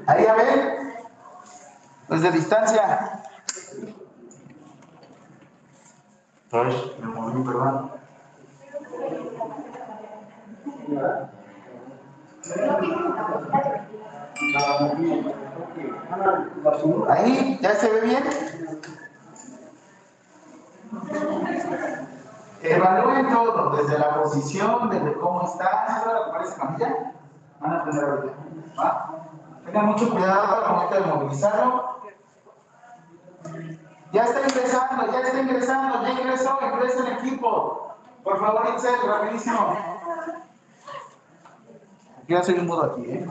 Ahí 0.08 0.26
a 0.26 0.34
ver, 0.34 0.82
desde 2.10 2.32
distancia. 2.32 3.24
Ay, 6.52 6.94
me 7.00 7.08
moví, 7.08 7.44
perdón. 7.44 7.92
Ahí, 17.10 17.60
¿ya 17.62 17.76
se 17.76 17.90
ve 17.90 18.02
bien? 18.02 18.24
Evalúen 22.64 23.30
todo, 23.30 23.78
desde 23.78 23.98
la 23.98 24.22
posición, 24.22 24.90
desde 24.90 25.14
cómo 25.16 25.44
está. 25.44 26.02
¿Se 26.02 26.08
ve 26.08 26.14
la 26.14 26.26
que 26.26 26.32
parece 26.32 26.60
camilla? 26.60 27.14
Van 27.60 27.74
a 27.74 27.84
tener 27.84 28.04
ahorita. 28.04 28.34
Tengan 29.66 29.86
mucho 29.86 30.10
cuidado 30.10 30.66
al 30.66 30.72
momento 30.72 30.96
de 30.96 31.02
movilizarlo. 31.02 32.02
Ya 34.12 34.24
está 34.26 34.42
ingresando, 34.42 35.12
ya 35.12 35.20
está 35.22 35.40
ingresando, 35.40 36.04
ya 36.04 36.10
ingresó, 36.12 36.60
ingresa 36.62 37.08
el 37.08 37.14
equipo. 37.14 37.96
Por 38.24 38.40
favor, 38.40 38.70
Itzel, 38.76 38.96
rapidísimo. 39.08 39.78
Aquí 42.24 42.34
va 42.34 42.40
a 42.40 42.62
un 42.62 42.68
mudo 42.68 42.84
aquí, 42.84 43.12
¿eh? 43.12 43.26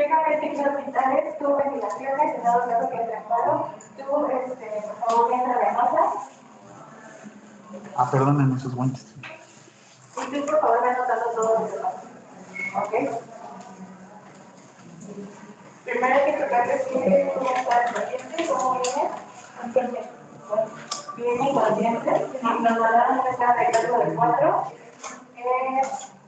A 0.00 0.40
signos 0.40 0.86
vitales, 0.86 1.38
tu 1.38 1.56
ventilaciones, 1.56 2.34
en 2.34 2.42
dado 2.42 2.68
caso 2.68 2.90
que 2.90 2.96
te 2.96 3.16
amparo, 3.16 3.68
tú, 3.98 4.26
este, 4.26 4.82
por 4.86 4.96
favor, 5.08 5.32
entra. 5.32 5.60
Ah, 7.96 8.10
perdónenme 8.10 8.58
sus 8.58 8.74
guantes. 8.74 9.14
Y 10.16 10.30
tú, 10.32 10.46
por 10.46 10.60
favor, 10.60 10.82
ve 10.82 10.90
anotando 10.90 11.24
todo 11.34 11.58
lo 11.58 11.66
demás. 11.66 11.94
¿Ok? 12.76 12.92
Primero 15.84 16.14
hay 16.14 16.32
que 16.32 16.42
tocarles 16.44 16.82
que 16.86 17.32
cómo 17.34 17.50
está 17.50 17.84
el 17.84 17.94
paciente, 17.94 18.48
cómo 18.48 18.80
viene. 18.80 19.10
Viene 21.16 21.50
inconsciente. 21.50 22.26
Nos 22.42 22.60
mandaron 22.60 23.18
una 23.18 23.30
escala 23.30 23.54
de 23.54 23.64
grado 23.66 24.60
de 25.40 25.80
4. 25.88 26.20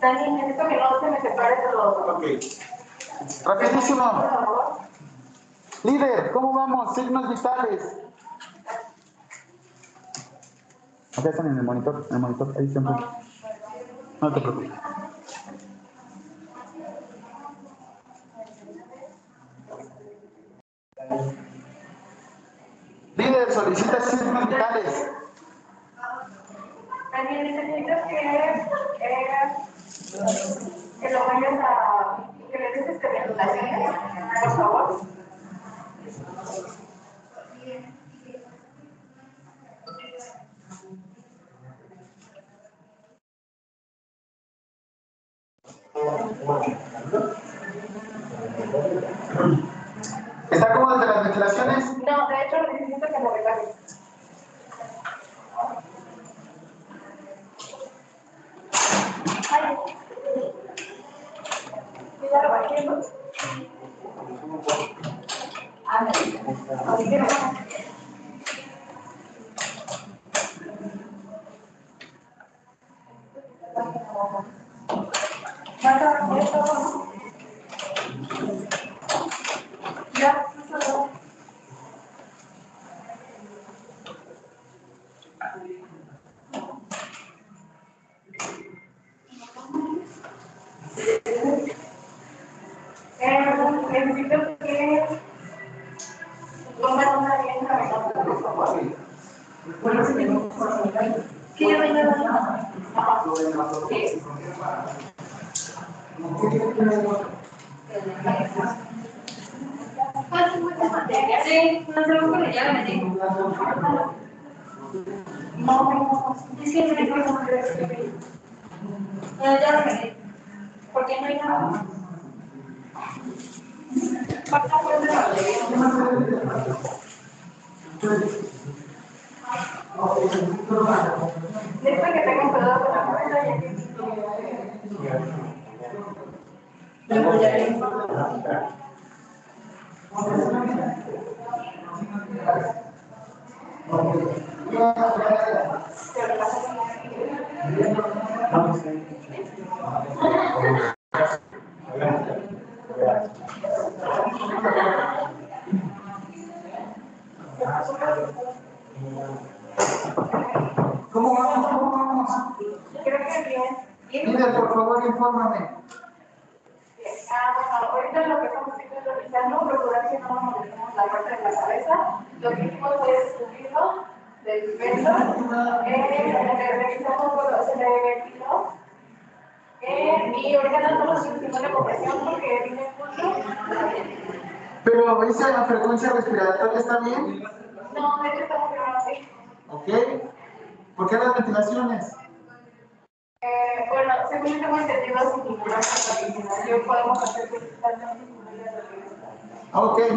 Dani, 0.00 0.30
necesito 0.30 0.68
que 0.68 0.76
no 0.76 1.00
se 1.00 1.10
me 1.10 1.20
separe 1.20 1.56
de 1.56 1.72
los. 1.72 1.96
Ok. 1.96 2.22
Rapidísimo. 3.44 4.78
Líder, 5.84 6.32
¿cómo 6.32 6.52
vamos? 6.52 6.94
Signos 6.94 7.28
vitales. 7.28 7.98
Acá 11.16 11.30
están 11.30 11.46
en 11.48 11.58
el 11.58 11.64
monitor, 11.64 12.06
en 12.08 12.14
el 12.16 12.22
monitor, 12.22 12.54
ahí 12.56 12.68
siempre. 12.68 12.94
No 14.20 14.32
te 14.32 14.40
preocupes. 14.40 14.70
Líder, 23.16 23.50
solicita 23.50 24.00
signos 24.00 24.48
vitales. 24.48 25.10
Dani, 27.12 27.42
necesito 27.42 27.94
que, 28.08 28.18
eh, 28.18 28.66
que 31.00 31.10
lo 31.10 31.26
vayas 31.26 31.60
a. 31.64 32.30
que 32.52 32.58
le 32.58 32.72
des 32.72 32.88
este 32.90 33.08
por 34.42 34.56
favor. 34.56 35.17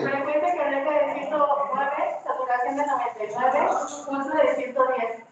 Frecuencia 0.03 0.55
cardíaca 0.55 0.91
de 0.91 1.13
109, 1.13 2.21
saturación 2.23 2.75
de 2.75 2.85
99, 2.85 3.69
pulso 4.07 4.29
de 4.29 4.55
110. 4.55 5.26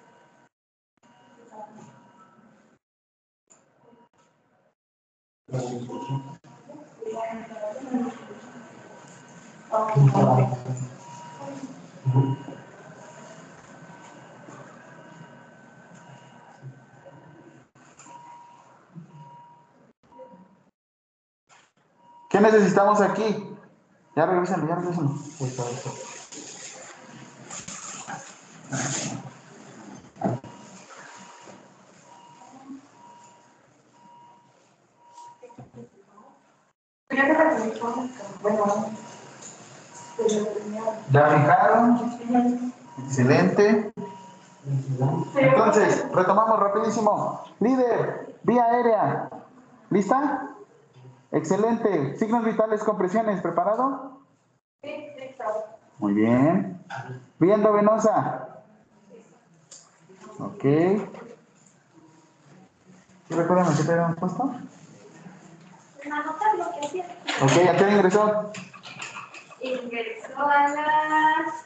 ¿Qué 22.30 22.42
necesitamos 22.42 23.00
aquí? 23.02 23.56
Ya 24.16 24.26
revísenlo, 24.26 24.68
ya 24.68 24.76
revísenlo. 24.76 25.12
Creo 37.16 37.28
que 37.28 37.80
bueno, 38.42 38.90
¿Ya 41.12 41.30
fijaron? 41.30 42.74
Excelente. 43.06 43.94
Entonces, 45.36 46.06
retomamos 46.14 46.60
rapidísimo. 46.60 47.42
Líder, 47.62 48.36
vía 48.44 48.66
aérea. 48.66 49.30
¿Lista? 49.90 50.50
Excelente. 51.32 52.18
Signos 52.18 52.44
vitales, 52.44 52.84
compresiones. 52.84 53.42
¿Preparado? 53.42 54.20
sí, 54.82 55.08
listo. 55.18 55.44
Muy 56.00 56.14
bien. 56.14 56.84
Vía 57.40 57.56
endovenosa. 57.56 58.62
Ok. 60.40 60.64
¿Sí 63.28 63.34
recuerdan 63.36 63.76
qué 63.76 63.84
te 63.84 63.92
habíamos 63.94 64.18
puesto? 64.18 64.52
Anotar 66.12 66.56
lo 66.58 66.72
que 66.72 66.86
hacía. 66.86 67.06
Ok, 67.42 67.52
¿a 67.52 67.76
qué 67.78 67.84
hora 67.84 67.94
ingresó? 67.94 68.52
Ingresó 69.62 70.40
a 70.40 70.68
las 70.68 71.66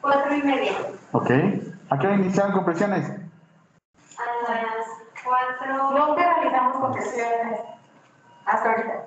cuatro 0.00 0.34
y 0.34 0.42
media. 0.42 0.72
Ok. 1.12 1.30
¿A 1.90 1.98
qué 1.98 2.06
hora 2.06 2.16
iniciaron 2.16 2.52
compresiones? 2.52 3.08
A 4.18 4.50
las 4.52 4.86
cuatro. 5.22 5.90
Nunca 5.90 6.34
realizamos 6.34 6.76
compresiones 6.78 7.60
hasta 8.46 8.70
ahorita, 8.70 9.04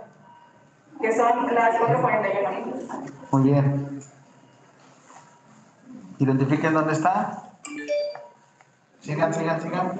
que 1.02 1.16
son 1.16 1.54
las 1.56 1.76
4.41. 1.76 3.12
Muy 3.32 3.44
bien. 3.44 4.02
Identifiquen 6.20 6.74
dónde 6.74 6.94
está. 6.94 7.44
Sigan, 9.00 9.34
sigan, 9.34 9.62
sigan. 9.62 10.00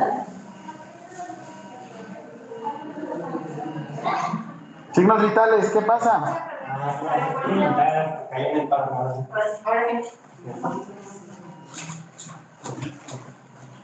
Signos 4.93 5.21
vitales, 5.21 5.71
¿qué 5.71 5.81
pasa? 5.81 6.47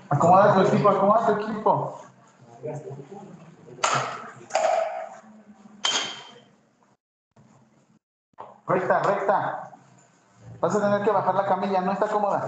Acomoda 0.09 0.53
tu 0.53 0.61
equipo, 0.61 0.89
acomoda 0.89 1.25
tu 1.25 1.31
equipo. 1.33 2.01
Recta, 8.67 8.99
recta. 9.03 9.71
Vas 10.59 10.75
a 10.75 10.81
tener 10.81 11.03
que 11.03 11.11
bajar 11.11 11.35
la 11.35 11.45
camilla, 11.45 11.81
no 11.81 11.93
está 11.93 12.07
cómoda. 12.07 12.47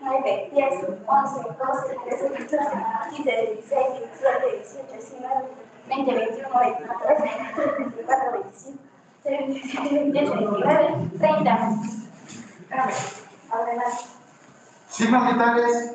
9, 0.00 0.50
10, 0.52 0.84
11, 1.06 1.42
12, 1.58 1.96
13, 2.04 2.28
14, 2.28 2.70
15, 3.16 3.30
16, 3.56 4.00
17, 4.00 4.58
18, 4.58 4.92
19, 4.92 5.48
20, 5.88 6.14
21, 6.14 6.60
22, 6.60 7.18
23, 7.18 7.78
24, 7.78 8.32
25, 8.32 8.78
27, 9.24 9.94
28, 10.12 10.30
29, 10.34 11.10
30. 11.18 11.50
Espérame, 12.60 12.94
adelante. 13.50 14.04
Signos 14.88 15.32
vitales. 15.32 15.94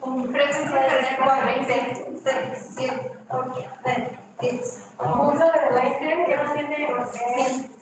Frecuencia 0.00 0.62
de 0.62 1.16
4, 1.16 1.46
20, 1.46 2.20
6, 2.22 2.74
7, 2.76 3.12
8, 3.30 3.64
9, 3.84 4.18
10. 4.40 4.90
Pulso 4.96 5.44
de 5.44 5.80
aire 5.80 6.24
que 6.26 6.36
no 6.36 6.52
tiene 6.52 6.76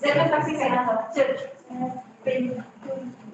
Se 0.01 0.15
me 0.15 0.25
está 0.25 0.39
oxigenando. 0.39 0.93
20, 2.25 2.65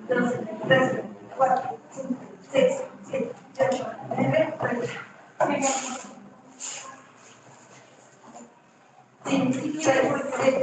12, 0.09 0.39
13, 0.69 1.05
4, 1.37 1.79
5, 1.91 2.15
6, 2.51 2.83
7, 3.05 3.33
8, 3.61 3.87
9, 4.17 4.55
10. 5.49 6.09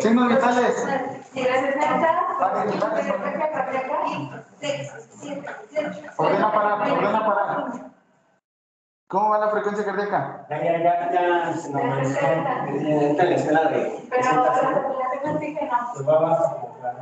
Signos 0.02 0.28
vitales. 0.30 0.88
Si 1.34 1.44
la 1.44 1.62
60, 1.62 2.22
Vale, 2.40 2.72
vale. 2.80 3.04
frecuencia 3.04 3.52
cardíaca. 3.52 3.96
Ordena 6.18 6.52
parar, 6.52 6.92
ordena 6.92 7.26
parar. 7.26 7.72
¿Cómo 9.08 9.30
va 9.30 9.38
la 9.38 9.50
frecuencia 9.50 9.86
cardíaca? 9.86 10.46
Ya, 10.50 10.64
ya, 10.64 10.78
ya, 10.82 11.12
ya 11.12 11.54
se 11.54 11.72
normalizó. 11.72 12.20
Ahorita 12.26 13.24
en 13.24 13.30
la 13.30 13.36
escala 13.36 13.64
de 13.70 14.08
Pero 14.10 14.24
60 14.24 14.42
la 14.44 14.54
saturación 14.56 15.24
de 15.24 15.32
oxígeno. 15.32 15.78
pues 15.94 16.08
va 16.08 16.18
abajo. 16.18 16.78
claro, 16.80 16.98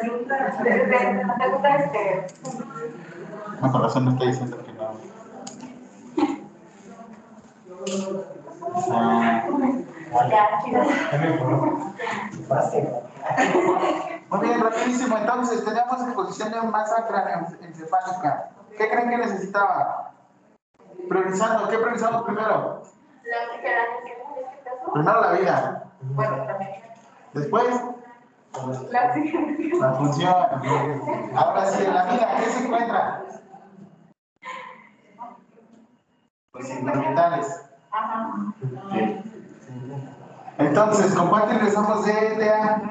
segunda, 0.00 0.36
desde 0.62 1.24
la 1.24 1.36
segunda, 1.38 1.76
este, 1.76 2.26
No, 3.60 3.72
por 3.72 3.82
razón 3.82 4.04
me 4.04 4.10
está 4.12 4.24
diciendo 4.24 4.58
que 4.64 4.72
no. 4.72 4.88
Ah, 8.90 9.44
ya, 10.30 10.64
chido. 10.64 10.82
Ya 11.12 11.18
me 11.18 11.30
informó. 11.30 11.94
Fácil. 12.48 12.84
Muy 14.30 14.40
bien, 14.40 14.60
rapidísimo. 14.60 15.16
Entonces, 15.16 15.64
tenemos 15.64 16.02
exposición 16.02 16.50
de 16.52 16.62
masa 16.62 16.97
craneoencefálica. 17.08 18.50
¿Qué 18.76 18.88
creen 18.88 19.10
que 19.10 19.18
necesitaba? 19.18 20.12
Priorizando, 21.08 21.68
¿qué 21.68 21.78
priorizamos 21.78 22.22
primero? 22.22 22.82
Este 22.82 23.68
Primero 24.92 25.20
la 25.20 25.32
vida. 25.32 25.84
Después, 27.32 27.82
La 29.80 29.92
función. 29.94 30.34
Ahora 31.34 31.66
sí, 31.66 31.84
en 31.84 31.94
la 31.94 32.04
vida, 32.04 32.28
¿qué 32.38 32.50
se 32.50 32.64
encuentra? 32.64 33.24
Los 36.54 37.08
vitales. 37.08 37.64
Ajá. 37.90 38.32
Entonces, 40.58 41.14
¿con 41.14 41.28
cuánto 41.28 41.54
ingresamos 41.54 42.04
de 42.04 42.34
ETA? 42.34 42.82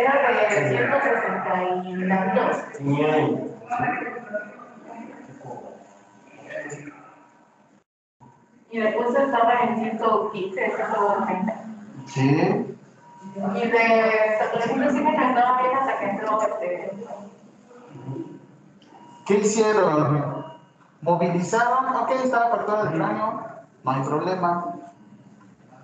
Era 0.00 0.12
de 0.28 0.68
162. 0.68 2.56
Tenía 2.78 3.08
Y 8.70 8.78
después 8.78 9.14
estaba 9.14 9.60
en 9.64 9.76
115, 9.76 10.76
130. 10.76 11.64
Sí. 12.06 12.76
Y 13.54 13.68
de 13.68 14.38
saturación 14.38 14.90
sí 14.90 15.00
me 15.00 15.10
encantaba 15.10 15.62
bien 15.62 15.76
hasta 15.76 15.98
que 15.98 16.10
entró 16.10 16.40
este. 16.40 16.92
¿Qué 19.26 19.34
hicieron? 19.34 20.46
Movilizaron, 21.02 21.94
ok, 21.96 22.10
estaba 22.24 22.46
apartada 22.46 22.84
del 22.84 22.94
cráneo, 22.94 23.44
no 23.84 23.90
hay 23.90 24.02
problema. 24.02 24.76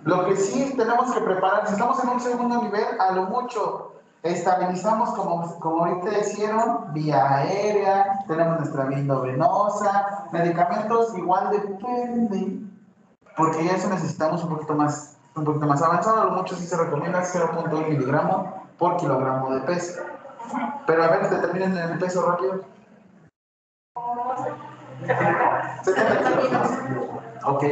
Lo 0.03 0.25
que 0.25 0.35
sí 0.35 0.73
tenemos 0.77 1.13
que 1.13 1.21
preparar, 1.21 1.67
si 1.67 1.73
estamos 1.73 2.03
en 2.03 2.09
un 2.09 2.19
segundo 2.19 2.63
nivel, 2.63 2.99
a 2.99 3.11
lo 3.11 3.23
mucho 3.23 3.96
estabilizamos 4.23 5.11
como, 5.11 5.59
como 5.59 5.85
ahorita 5.85 6.19
hicieron, 6.19 6.93
vía 6.93 7.37
aérea, 7.37 8.19
tenemos 8.27 8.59
nuestra 8.59 8.85
vía 8.85 8.99
endovenosa, 8.99 10.27
medicamentos 10.31 11.17
igual 11.17 11.51
depende, 11.51 12.59
porque 13.35 13.65
ya 13.65 13.75
eso 13.75 13.89
necesitamos 13.89 14.43
un 14.43 14.49
poquito 14.49 14.73
más, 14.75 15.17
un 15.35 15.43
poquito 15.43 15.65
más 15.67 15.81
avanzado, 15.81 16.25
lo 16.25 16.31
mucho 16.31 16.55
sí 16.55 16.65
se 16.65 16.77
recomienda 16.77 17.23
0.1 17.23 17.87
miligramo 17.87 18.63
por 18.77 18.97
kilogramo 18.97 19.53
de 19.53 19.61
peso. 19.61 20.01
Pero 20.85 21.03
a 21.03 21.07
ver, 21.07 21.29
determinen 21.29 21.77
el 21.77 21.97
peso 21.97 22.25
rápido. 22.25 22.61
70 25.83 26.39
kilos. 26.39 26.69
Ok. 27.45 27.63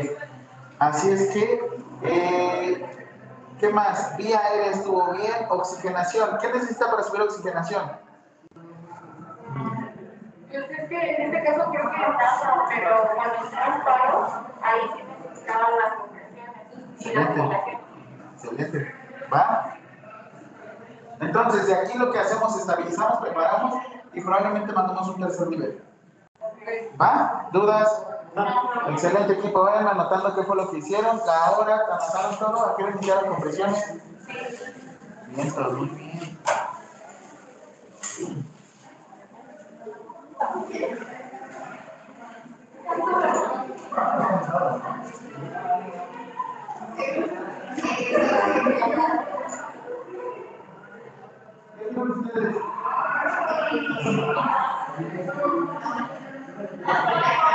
Así 0.80 1.12
es 1.12 1.30
que, 1.32 1.60
eh, 2.04 2.95
¿qué 3.60 3.70
más? 3.70 4.16
Vía 4.18 4.40
aérea 4.40 4.72
estuvo 4.72 5.14
bien. 5.14 5.46
Oxigenación. 5.50 6.38
¿Qué 6.40 6.48
necesita 6.52 6.90
para 6.90 7.04
subir 7.04 7.22
oxigenación? 7.22 7.92
Pues 10.50 10.70
es 10.70 10.90
que 10.90 11.16
en 11.16 11.36
este 11.36 11.44
caso 11.44 11.70
creo 11.70 11.92
que 11.92 11.98
nada, 11.98 12.66
pero 12.70 13.10
cuando 13.16 13.36
hicimos 13.46 13.84
paro, 13.84 14.28
ahí 14.62 14.80
sí 14.96 15.04
necesitaban 15.24 15.72
las 15.84 15.94
compresiones. 15.96 16.56
Excelente. 16.96 17.80
Excelente. 18.36 18.96
¿Va? 19.34 19.78
Entonces, 21.20 21.68
de 21.68 21.76
aquí 21.76 21.98
lo 21.98 22.12
que 22.12 22.20
hacemos, 22.20 22.58
estabilizamos, 22.58 23.20
preparamos 23.20 23.84
y 24.14 24.22
probablemente 24.22 24.74
mandamos 24.74 25.10
un 25.10 25.22
tercer 25.22 25.48
nivel. 25.48 25.84
¿Va? 27.02 27.48
¿Dudas? 27.52 28.08
Excelente 28.90 29.34
equipo, 29.34 29.64
vayan 29.64 29.88
anotando 29.88 30.36
qué 30.36 30.44
fue 30.44 30.58
lo 30.58 30.70
que 30.70 30.80
hicieron, 30.80 31.20
la 31.26 31.52
hora, 31.52 31.80
anotaron 31.90 32.38
todo, 32.38 32.66
¿a 32.66 32.76
qué 32.76 32.84
les 32.84 32.96
iniciaron 32.96 33.30
todo 35.54 35.72
muy 35.72 35.88
bien. 35.90 36.38
¿Qué 57.14 57.55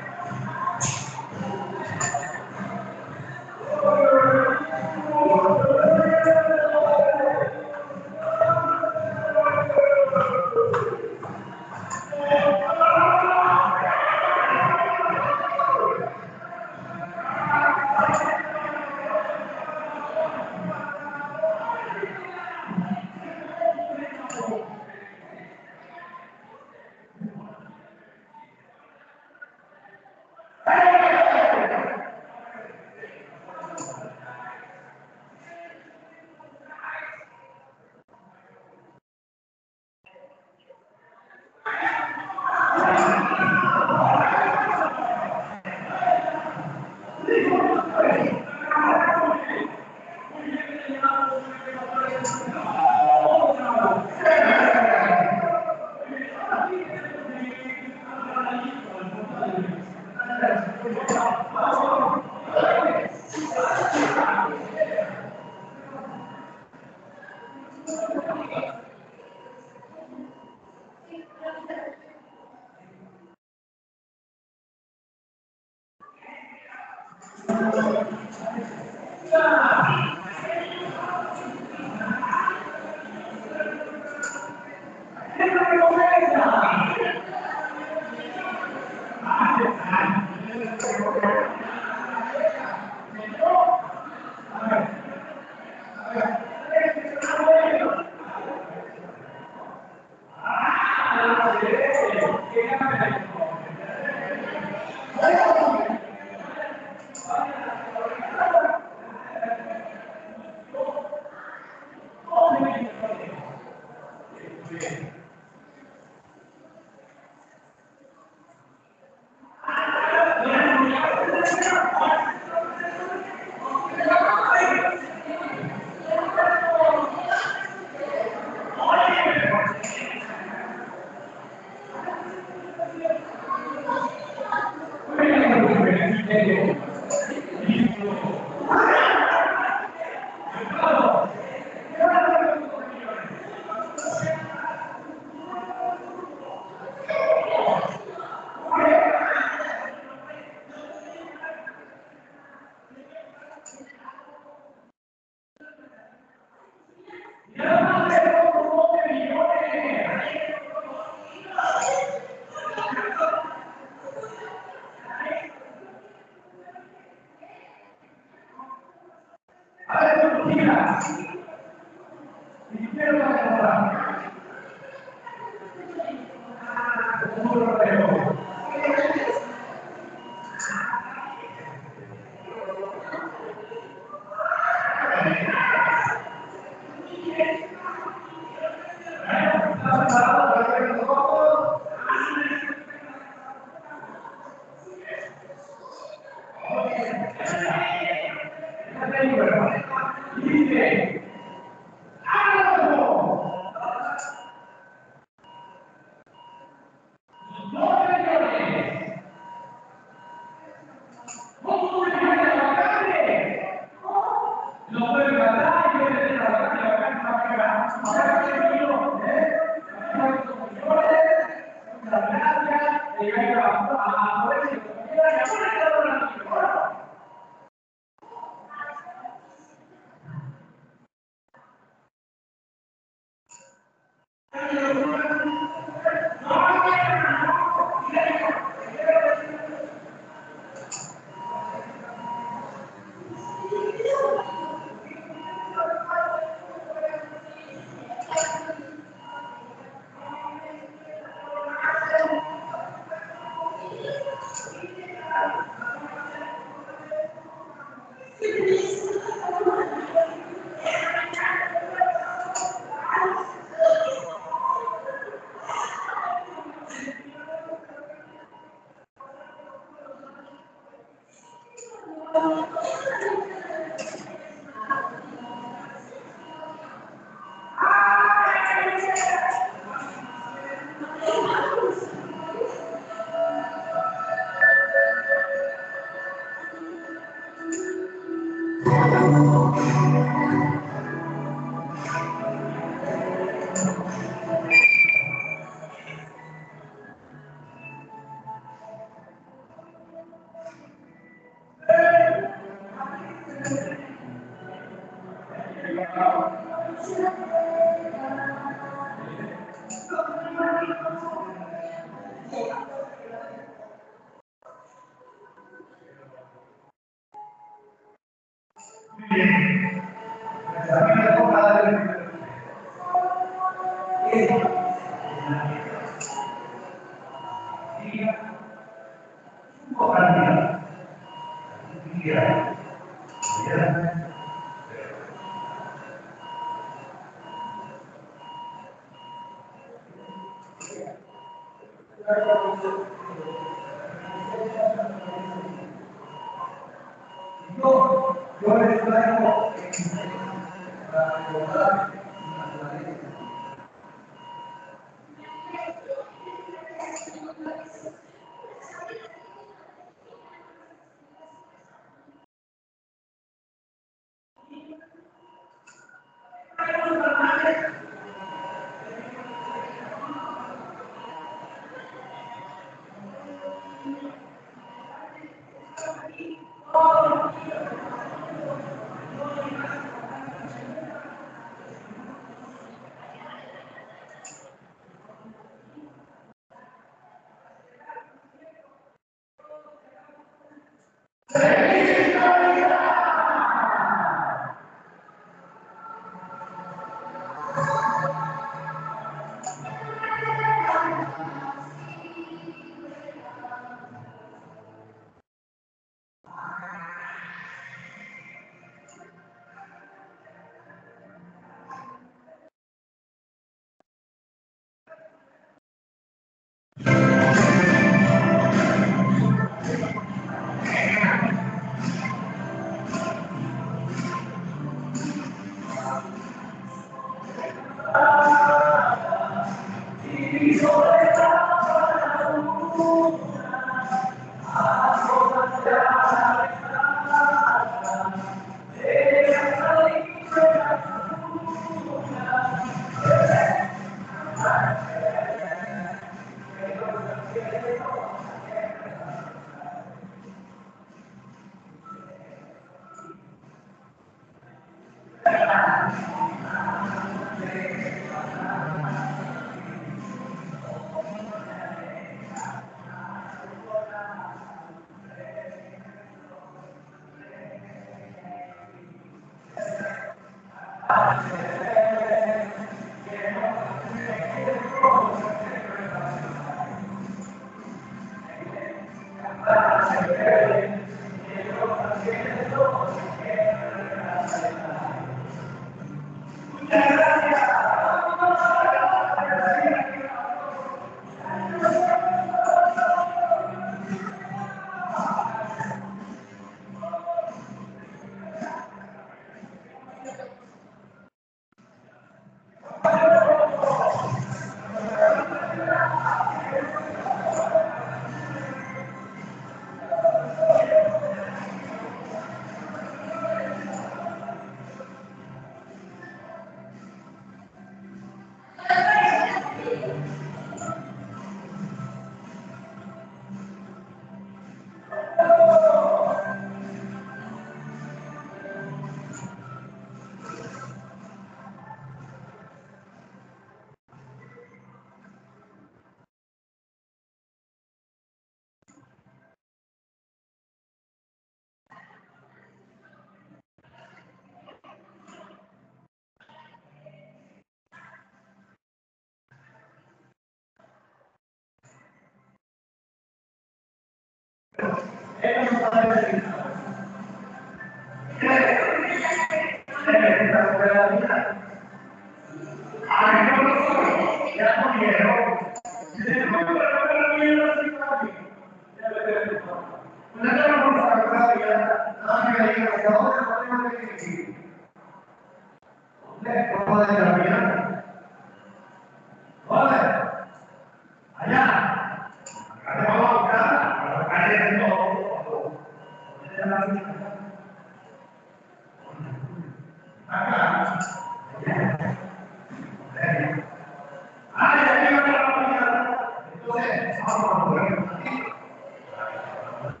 Thank 599.80 600.00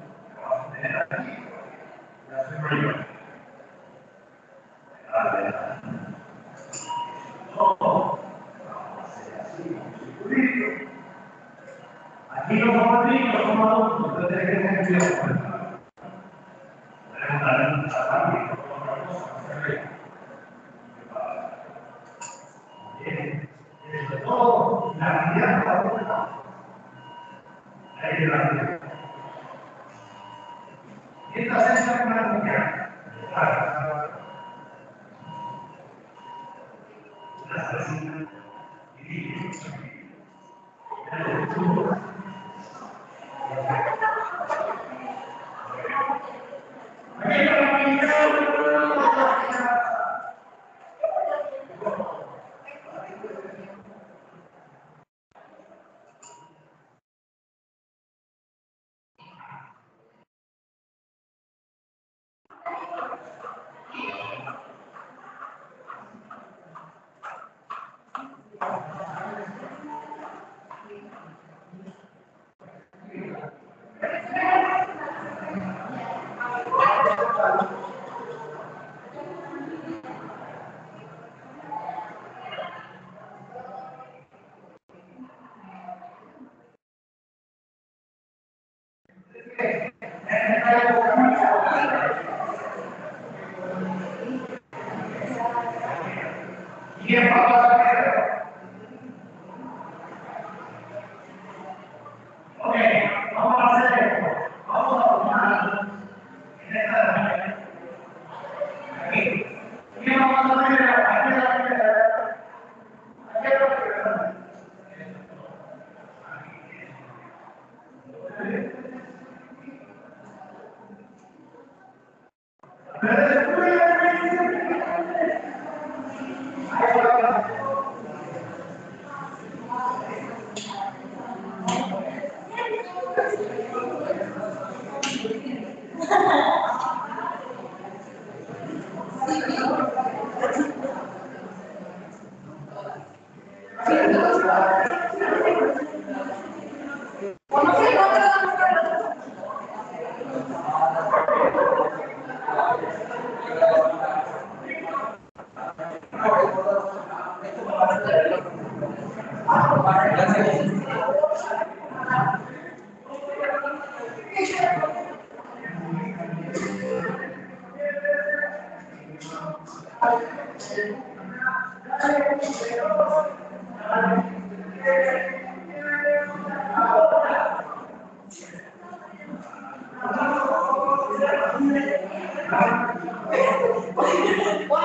Why 184.70 184.82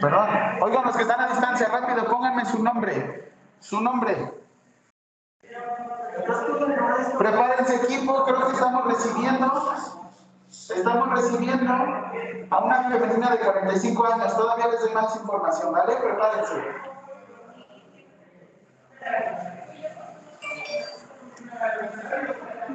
Perdón. 0.00 0.28
Oigan, 0.60 0.84
los 0.84 0.96
que 0.96 1.02
están 1.02 1.20
a 1.20 1.28
distancia, 1.28 1.68
rápido, 1.68 2.04
pónganme 2.04 2.44
su 2.46 2.62
nombre. 2.62 3.32
Su 3.60 3.80
nombre. 3.80 4.32
Prepárense 7.18 7.76
equipo, 7.76 8.24
creo 8.24 8.46
que 8.46 8.52
estamos 8.52 8.84
recibiendo. 8.86 9.74
Estamos 10.48 11.10
recibiendo 11.10 11.72
a 12.50 12.58
una 12.58 12.82
femenina 12.82 13.30
de 13.30 13.38
45 13.38 14.06
años. 14.06 14.36
Todavía 14.36 14.68
les 14.68 14.80
doy 14.80 14.94
más 14.94 15.16
información, 15.16 15.72
¿vale? 15.72 15.96
Prepárense. 15.96 16.64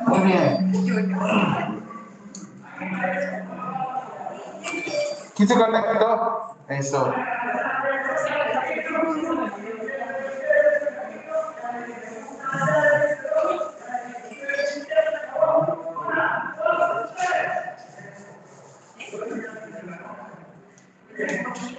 Muy 0.06 0.20
bien. 0.20 0.72
¿Quién 5.36 5.48
se 5.48 5.56
conectó? 5.56 6.51
Eso. 6.72 7.14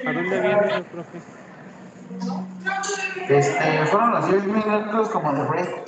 ¿A 0.05 0.13
dónde 0.13 0.41
viene 0.41 0.85
profe? 0.93 1.23
Este, 3.29 3.87
fueron 3.87 4.11
los 4.11 4.29
10 4.29 4.45
minutos 4.45 5.09
como 5.09 5.33
de 5.33 5.43
break. 5.45 5.85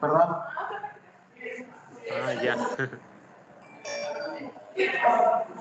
Perdón. 0.00 0.36
Ah, 2.10 2.34
ya. 2.42 2.56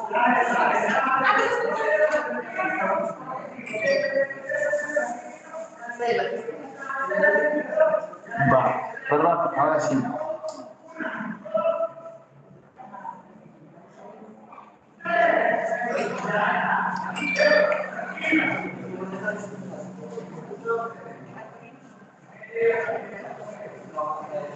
Va, 8.51 8.93
perdón, 9.09 9.37
ahora 9.55 9.79
sí. 9.79 10.03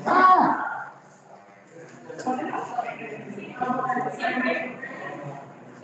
Ah. 0.05 0.65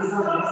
Gracias. 0.00 0.49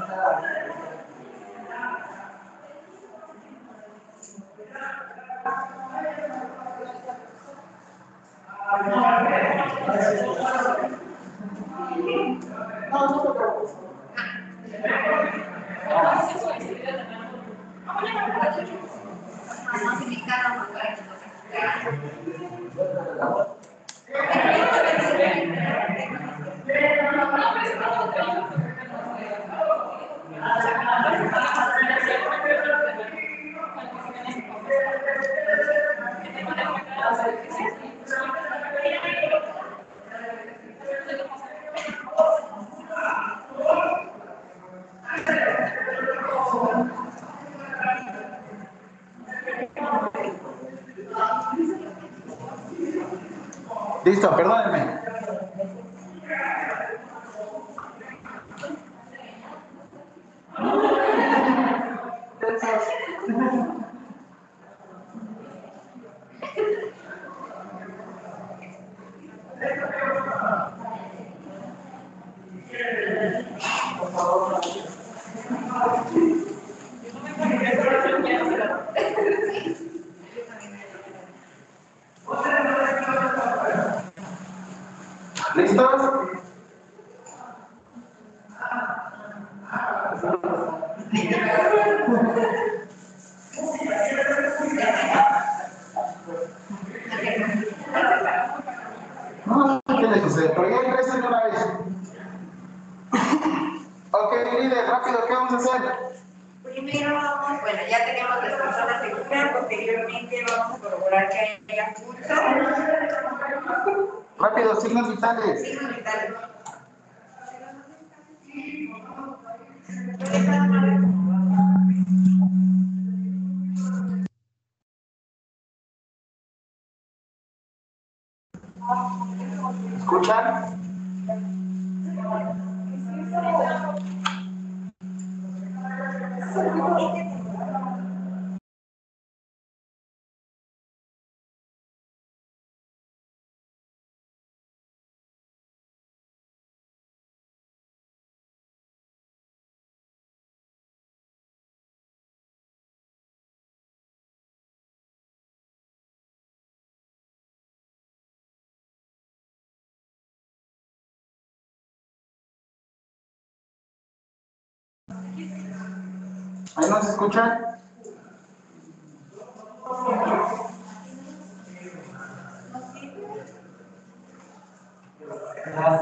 ¿Ahí 166.78 166.88
nos 166.88 167.08
escuchan? 167.08 167.64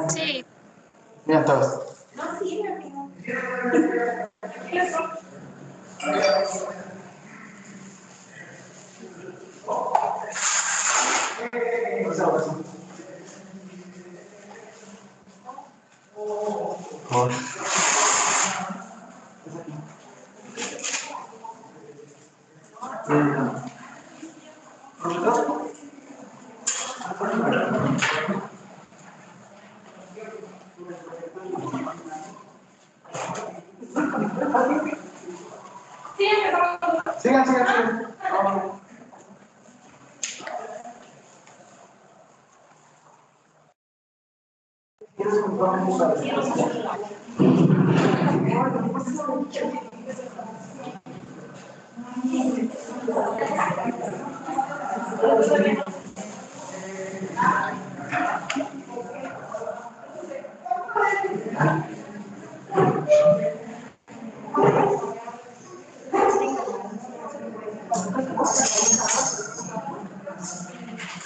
Sí. 0.09 0.45
Bien, 1.25 1.45
todos. 1.47 1.97
No, 2.15 2.39
sí, 2.39 2.63
no. 2.63 2.77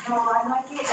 Não, 0.08 0.24
não 0.24 0.56
é 0.56 0.62
que 0.62 0.89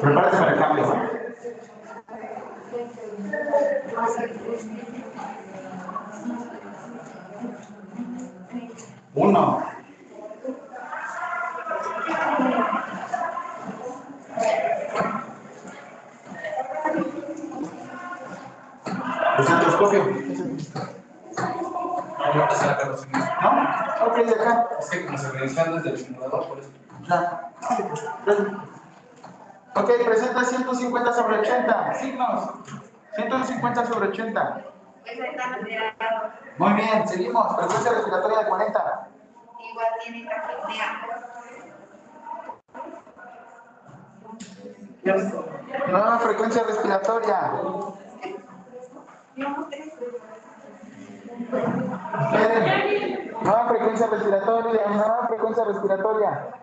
Prepárate 0.00 0.36
para 0.36 0.52
el 0.52 0.58
cambio. 0.58 0.84
Uno. 9.14 9.62
No, 22.18 22.34
no 22.34 22.48
pasa 22.48 22.66
la 22.66 22.76
carrocería. 22.78 23.38
¿No? 23.42 24.06
Ok, 24.06 24.16
de 24.16 24.34
acá. 24.34 24.68
Es 24.78 24.90
que 24.90 25.06
como 25.06 25.18
se 25.18 25.30
reinician 25.30 25.74
desde 25.76 25.90
el 25.90 25.98
simulador, 25.98 26.48
por 26.48 26.58
eso. 26.58 26.70
Ya. 27.08 27.50
Ok, 29.74 29.90
presenta 30.04 30.44
150 30.44 31.12
sobre 31.14 31.38
80. 31.38 31.94
Signos. 31.94 32.50
150 33.14 33.86
sobre 33.86 34.08
80. 34.08 34.64
Pues 35.02 35.18
está 35.18 35.54
alterado. 35.54 36.30
Muy 36.58 36.72
bien, 36.74 37.08
seguimos. 37.08 37.56
Frecuencia 37.56 37.92
respiratoria 37.92 38.38
de 38.38 38.46
40. 38.46 39.08
Igual 39.70 39.86
tiene 40.02 40.28
taquipnea. 40.28 41.06
Nueva 45.88 46.18
frecuencia 46.18 46.62
respiratoria. 46.64 47.52
Nueva 49.36 49.68
frecuencia 53.68 54.06
respiratoria. 54.08 54.88
Nueva 54.88 55.26
frecuencia 55.28 55.64
respiratoria. 55.64 56.54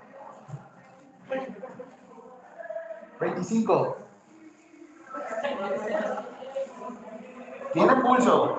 25. 3.20 3.98
Tiene 7.74 7.96
pulso. 7.96 8.58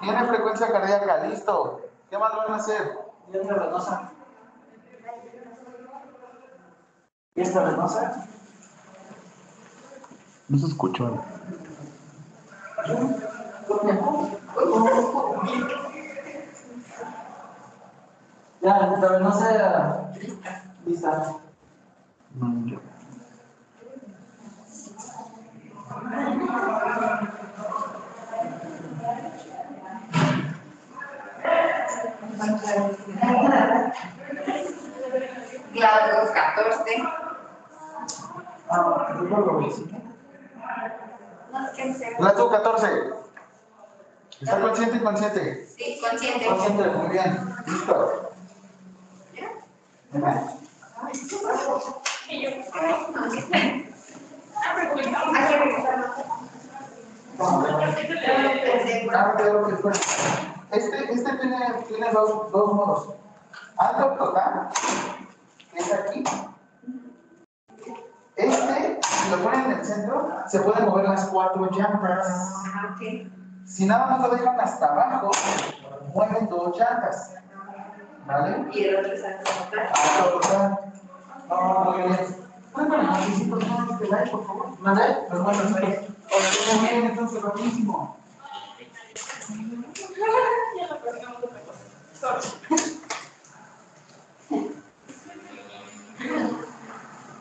Tiene 0.00 0.24
frecuencia 0.24 0.72
cardíaca. 0.72 1.26
Listo. 1.26 1.80
¿Qué 2.10 2.18
más 2.18 2.36
van 2.36 2.52
a 2.52 2.56
hacer? 2.56 2.98
¿Y 3.32 3.36
esta 3.36 3.54
venosa? 3.54 4.12
¿Y 7.36 7.40
esta 7.40 7.64
venosa? 7.64 8.26
No 10.48 10.58
se 10.58 10.66
escuchó. 10.66 11.29
Ya, 18.62 18.92
esta 18.94 19.08
venosa. 19.12 20.12
Lista. 20.86 21.36
Glaucos 35.72 36.30
14. 36.30 37.02
Ah, 38.68 39.14
lo. 39.20 39.60
Plato 42.18 42.50
14. 42.50 42.86
¿Está 44.40 44.60
consciente 44.60 44.96
y 44.96 45.00
consciente? 45.00 45.66
Sí, 45.66 46.00
consciente. 46.00 46.46
Consciente, 46.46 46.88
muy 46.90 47.08
bien. 47.08 47.54
Listo. 47.66 48.30
Fue. 59.80 59.92
Este, 60.72 61.12
este 61.12 61.32
tiene, 61.38 61.58
tiene 61.88 62.10
dos, 62.12 62.52
dos 62.52 62.72
modos. 62.72 63.14
Alto 63.76 64.24
total, 64.24 64.68
que 65.72 65.78
es 65.78 65.92
aquí. 65.92 66.24
Este, 68.36 69.00
si 69.22 69.30
lo 69.30 69.42
ponen 69.42 69.64
en 69.66 69.72
el 69.72 69.84
centro, 69.84 70.28
se 70.46 70.60
pueden 70.60 70.86
mover 70.86 71.04
las 71.08 71.26
cuatro 71.26 71.68
llantas. 71.70 72.52
Ah. 72.74 72.96
Si 73.64 73.86
nada 73.86 74.06
más 74.06 74.20
lo 74.20 74.36
dejan 74.36 74.60
hasta 74.60 74.86
abajo, 74.86 75.30
mueven 76.14 76.48
dos 76.48 76.76
llantas. 76.76 77.34
¿Vale? 78.26 78.66
Y 78.72 78.84
el 78.84 78.96
otro 78.96 79.12
es 79.12 79.24
alto 79.24 79.50
total. 79.64 79.88
Alto 80.18 80.40
total. 80.40 80.78
No, 81.48 81.84
muy 81.84 82.02
bien. 82.02 82.40
¿Mandé? 84.80 85.02
Los 85.30 85.44
buenos 85.44 85.76
ahí. 85.76 86.16
Muy 86.70 86.88
bien, 86.88 87.04
entonces, 87.06 87.42
rapidísimo. 87.42 88.16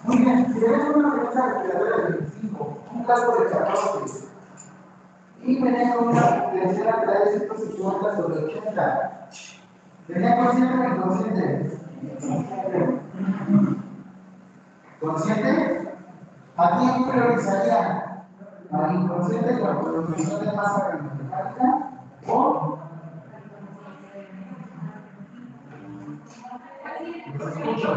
Muy 0.10 0.18
bien, 0.18 0.52
tenemos 0.52 0.96
una 0.96 1.12
frecuencia 1.12 1.46
respiratoria 1.46 1.98
de 1.98 2.14
25, 2.14 2.78
un 2.96 3.04
casco 3.04 3.44
de 3.44 3.50
14 3.52 4.28
y 5.44 5.60
con 5.60 6.08
una 6.08 6.20
arterial 6.20 7.26
de 7.26 7.40
150 7.48 8.16
sobre 8.16 8.46
80. 8.46 9.30
¿Venía 10.08 10.38
consciente 10.38 10.74
o 10.74 10.96
inconsciente? 10.96 11.80
¿Consciente? 15.00 15.94
¿A 16.58 16.80
quién 16.80 17.10
priorizaría? 17.12 18.26
¿Al 18.72 18.96
inconsciente 18.96 19.60
con 19.60 19.84
producción 19.84 20.44
de 20.44 20.52
masa 20.54 21.00
mecánica 21.22 21.92
o 22.28 22.80
escucho. 27.48 27.90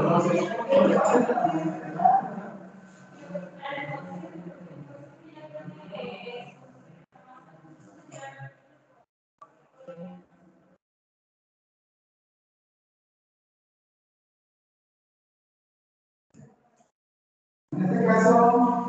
En 17.75 17.85
este 17.85 18.07
caso, 18.07 18.89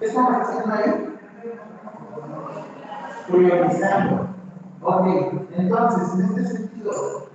¿Qué 0.00 0.06
estamos 0.06 0.32
haciendo 0.32 0.74
ahí? 0.74 1.18
Priorizando. 3.28 4.26
Ok, 4.82 5.06
entonces, 5.52 6.14
en 6.14 6.24
este 6.24 6.56
sentido, 6.56 7.28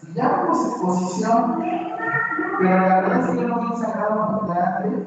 Si 0.00 0.12
ya 0.14 0.36
vemos 0.36 0.66
exposición, 0.66 1.62
pero 2.58 2.80
la 2.80 3.00
verdad 3.00 3.20
es 3.20 3.26
que 3.30 3.42
yo 3.42 3.48
no 3.48 3.62
me 3.62 3.74
he 3.74 3.78
sacado 3.78 4.40
muy 4.42 4.54
grande. 4.54 5.06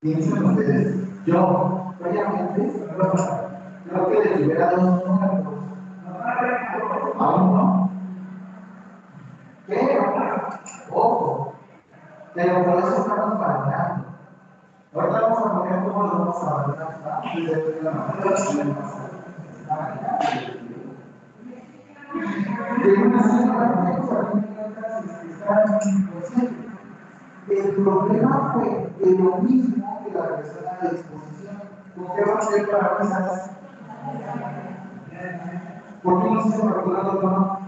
Piensen 0.00 0.44
ustedes, 0.44 1.24
yo, 1.24 1.94
obviamente, 2.00 2.86
creo 3.88 4.08
que 4.10 4.28
delibera 4.28 4.70
dos 4.70 5.06
números. 5.06 5.58
Aún 7.18 7.56
no. 7.56 7.90
Pero, 9.66 10.14
ojo, 10.92 11.52
pero 12.34 12.64
por 12.64 12.78
eso 12.78 12.96
estamos 12.96 13.38
valorando. 13.38 14.04
Ahorita 14.94 15.20
vamos 15.20 15.38
a 15.38 15.58
poner 15.58 15.84
cómo 15.84 16.02
lo 16.02 16.18
vamos 16.18 16.42
a 16.42 16.66
manera, 16.66 16.98
el 27.48 27.74
problema 27.76 28.52
fue 28.52 28.90
lo 29.00 29.36
mismo 29.38 30.04
que 30.04 30.10
la 30.12 30.36
persona 30.36 30.78
de 30.82 30.88
disposición. 30.90 31.62
¿Con 31.96 32.06
qué 32.14 32.22
va 32.24 32.38
a 32.38 32.42
ser 32.42 32.70
para 32.70 33.02
esas? 33.02 33.50
¿Por 36.08 36.22
qué 36.22 36.30
no 36.30 36.40
se 36.40 36.58
calculado 36.58 37.12
el 37.12 37.20
tono? 37.20 37.58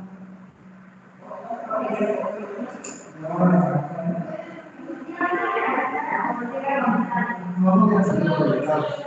No, 7.58 7.74
no 7.76 7.86
detalles. 7.86 9.06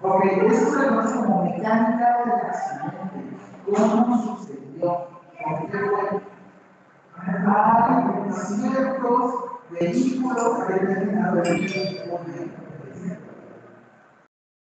Ok, 0.00 0.24
eso 0.24 0.70
se 0.70 0.88
conoce 0.88 1.14
como 1.16 1.44
mecánica 1.44 2.16
del 2.18 2.32
accidente. 2.32 3.36
¿Cómo 3.66 4.22
sucedió? 4.22 5.06
¿Por 5.44 5.70
qué 5.70 5.78
fue? 5.78 6.22
Hay 7.26 8.32
ciertos 8.32 9.53
que 9.78 10.74
tienen 10.74 11.18
a 11.18 11.32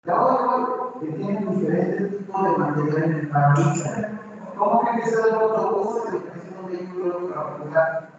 Ya 0.06 0.22
hoy 0.22 1.00
que 1.00 1.08
tienen 1.08 1.50
diferentes 1.50 2.18
tipos 2.18 2.44
de 2.44 2.58
material 2.58 3.04
en. 3.04 4.20
¿Cómo 4.58 4.82
que 4.82 4.98
que 4.98 6.18
es 6.18 6.46
un 6.60 6.68
vehículo 6.68 7.34
particular? 7.34 8.10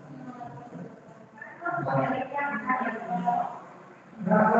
Ah, 4.30 4.52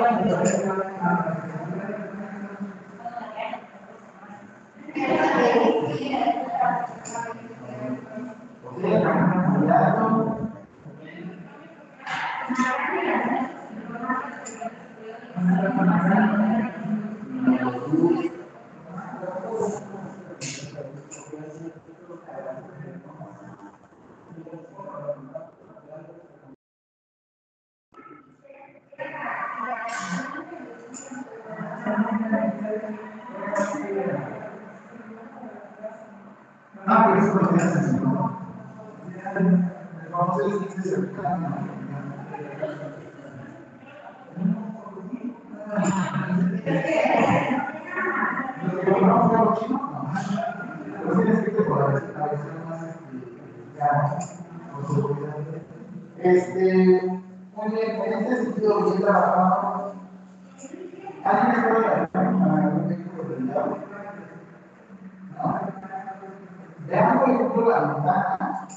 pero 9.54 10.37
eso 37.18 37.34
lo 37.34 37.48
tienes 37.48 37.76
así, 37.76 37.96
¿no? 38.00 38.38
Vamos 40.10 40.40
a 40.40 40.44
decir 40.44 40.68
que 40.68 40.82
se 40.82 40.96
Lo 48.64 48.80
que 48.80 48.90
compramos 48.90 49.30
de 49.30 49.38
los 49.38 49.60
chinos, 49.60 49.80
no. 49.92 50.12
Pero 51.02 51.22
tienes 51.22 51.40
que 51.44 51.50
por 51.62 51.82
a 51.82 51.86
veces 51.86 52.16
a 52.16 52.26
veces 52.26 52.46
más 52.68 52.80
ya, 53.76 54.18
por 54.72 54.86
seguridad. 54.86 55.36
Este, 56.68 57.22
muy 57.56 57.70
bien, 57.70 58.02
en 58.04 58.12
este 58.12 58.44
sentido, 58.44 58.84
bien 58.84 59.00
trabajado. 59.00 59.94
¿Alguien 61.24 61.64
algún 62.12 62.88
vehículo 62.88 63.22
blindado? 63.24 63.78
¿No? 65.38 65.60
Vean, 66.86 67.18
por 67.20 67.30
ejemplo, 67.30 67.70
la 67.70 67.80
ventana, 67.80 68.68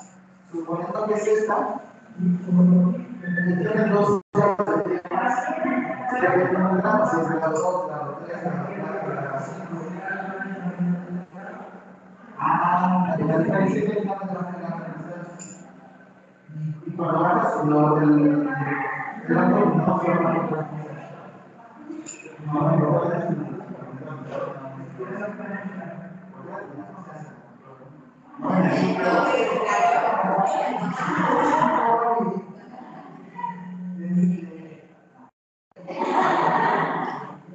suponiendo 0.52 1.06
que 1.06 1.14
es 1.16 1.28
esta, 1.28 1.82
que 2.16 3.56
tiene 3.56 3.90
dos 3.90 4.22
grados 4.34 4.86
de 4.86 5.00
temas, 5.00 5.34
se 6.12 6.28
ve 6.28 6.50
que 6.50 6.58
no 6.58 6.76
grado, 6.76 7.06
si 7.12 7.16
es 7.20 7.30
grado 7.30 7.60
2, 7.60 7.88
grado 7.88 8.20
3, 8.26 8.42
grado 8.42 8.68
4, 8.80 9.12
grado 9.12 9.40
5. 9.40 9.56
Ah, 12.40 13.06
la 13.10 13.18
diferencia 13.18 13.60
es 13.66 13.74
que 13.74 14.00
el 14.00 14.06
grado 14.06 14.28
de 14.28 14.34
la 14.34 14.82
Y 16.92 16.94
cuando 16.94 17.24
bajas, 17.24 17.66
lo, 17.68 18.00
no. 18.02 18.52
No, 19.30 19.50
no, 19.50 19.66
no, 19.76 20.02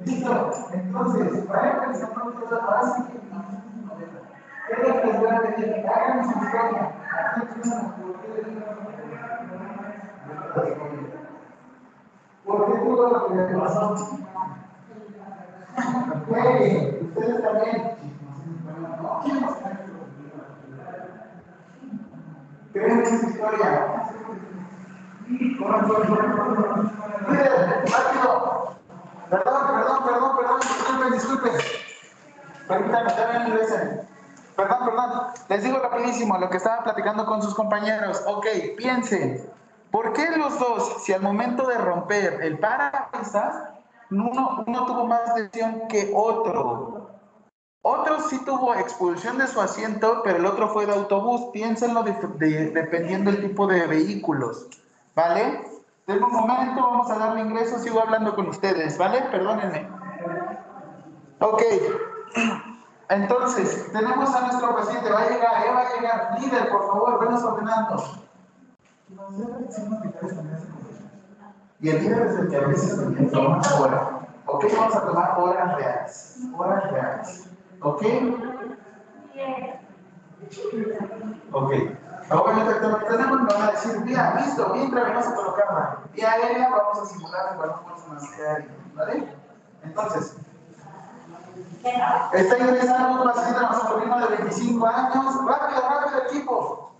Listo, 0.03 0.51
entonces, 0.73 1.47
todo, 1.47 2.61
ahora 2.61 2.81
sí 2.95 3.03
que 3.03 3.19
¿Qué 4.67 4.73
es 4.73 4.87
lo 4.87 5.01
que 5.01 5.07
les 5.07 5.19
voy 5.19 5.29
a 5.29 5.41
pedir? 5.41 5.85
Hagan 5.87 6.23
su 6.23 6.31
historia. 6.43 6.85
¿Por 12.45 12.65
qué 12.65 12.79
todo 12.79 13.09
lo 13.09 13.27
que 13.27 13.35
le 13.35 13.59
pasó? 13.59 13.95
Jueguen, 16.27 16.99
ustedes 17.07 17.41
también. 17.43 17.97
Creen 22.73 22.99
en 22.99 23.05
su 23.05 23.27
historia. 23.27 23.71
Rápido. 27.85 28.77
Perdón, 29.29 29.67
perdón, 29.67 30.03
perdón, 30.05 30.37
perdón, 30.37 30.59
disculpen, 30.61 31.13
disculpen. 31.13 31.51
Permítanme, 32.67 33.11
también 33.11 33.47
ingresen. 33.47 34.07
Perdón, 34.55 34.79
perdón. 34.85 35.11
Les 35.49 35.63
digo 35.63 35.79
rapidísimo 35.79 36.37
lo 36.37 36.49
que 36.49 36.57
estaba 36.57 36.83
platicando 36.83 37.25
con 37.25 37.41
sus 37.41 37.53
compañeros. 37.53 38.23
Ok, 38.25 38.45
piensen. 38.77 39.56
¿Por 39.97 40.13
qué 40.13 40.29
los 40.37 40.59
dos, 40.59 41.01
si 41.03 41.11
al 41.11 41.23
momento 41.23 41.65
de 41.65 41.75
romper 41.79 42.43
el 42.43 42.59
parabrisas, 42.59 43.63
uno, 44.11 44.63
uno 44.67 44.85
tuvo 44.85 45.07
más 45.07 45.21
lesión 45.35 45.87
que 45.87 46.11
otro? 46.15 47.09
Otro 47.81 48.19
sí 48.29 48.45
tuvo 48.45 48.75
expulsión 48.75 49.39
de 49.39 49.47
su 49.47 49.59
asiento, 49.59 50.21
pero 50.23 50.37
el 50.37 50.45
otro 50.45 50.69
fue 50.69 50.85
de 50.85 50.93
autobús. 50.93 51.49
Piénsenlo 51.51 52.03
de- 52.03 52.11
de- 52.35 52.69
dependiendo 52.69 53.31
del 53.31 53.41
tipo 53.41 53.65
de 53.65 53.87
vehículos. 53.87 54.67
¿Vale? 55.15 55.63
Denme 56.05 56.27
un 56.27 56.31
momento, 56.31 56.79
vamos 56.79 57.09
a 57.09 57.17
darle 57.17 57.41
ingreso, 57.41 57.79
sigo 57.79 57.99
hablando 57.99 58.35
con 58.35 58.49
ustedes, 58.49 58.99
¿vale? 58.99 59.23
Perdónenme. 59.31 59.89
Ok. 61.39 61.63
Entonces, 63.09 63.91
tenemos 63.91 64.35
a 64.35 64.41
nuestro 64.41 64.75
paciente, 64.75 65.09
va 65.11 65.21
a 65.21 65.27
llegar, 65.27 65.53
va 65.75 65.81
a 65.81 65.95
llegar. 65.95 66.37
Líder, 66.39 66.69
por 66.69 66.85
favor, 66.85 67.19
venos 67.19 67.43
ordenando. 67.43 68.26
Y 71.79 71.89
el 71.89 72.01
líder 72.01 72.27
es 72.27 72.39
el 72.39 72.49
que 72.49 72.57
a 72.57 72.67
veces 72.67 72.99
también 72.99 73.31
toma 73.31 73.61
hora. 73.79 74.27
Ok, 74.45 74.65
vamos 74.75 74.95
a 74.95 75.05
tomar 75.05 75.39
horas 75.39 75.75
reales. 75.75 76.37
Horas 76.57 76.91
reales. 76.91 77.49
¿Ok? 77.81 78.03
Ok. 81.51 81.73
Obviamente, 82.29 82.73
tenemos, 83.07 83.41
nos 83.41 83.53
van 83.53 83.61
a 83.61 83.71
decir, 83.71 84.01
vía, 84.03 84.33
listo, 84.35 84.73
vía 84.73 84.83
intravenosa 84.83 85.35
colocarla. 85.35 85.99
Vía 86.13 86.31
aérea, 86.31 86.69
vamos 86.69 86.99
a 86.99 87.05
simular 87.05 87.53
el 87.53 87.57
balón 87.57 87.83
consonante 87.83 88.67
¿Vale? 88.93 89.33
Entonces, 89.83 90.35
está 92.33 92.57
ingresando 92.57 93.21
un 93.21 93.27
paciente 93.31 93.61
masculino 93.61 94.19
de 94.19 94.35
25 94.35 94.85
años. 94.85 95.45
Rápido, 95.45 95.81
rápido, 95.89 96.23
equipo. 96.29 96.96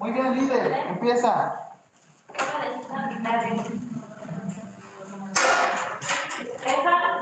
Muy 0.00 0.12
bien, 0.12 0.34
líder. 0.34 0.72
Empieza. 0.88 1.60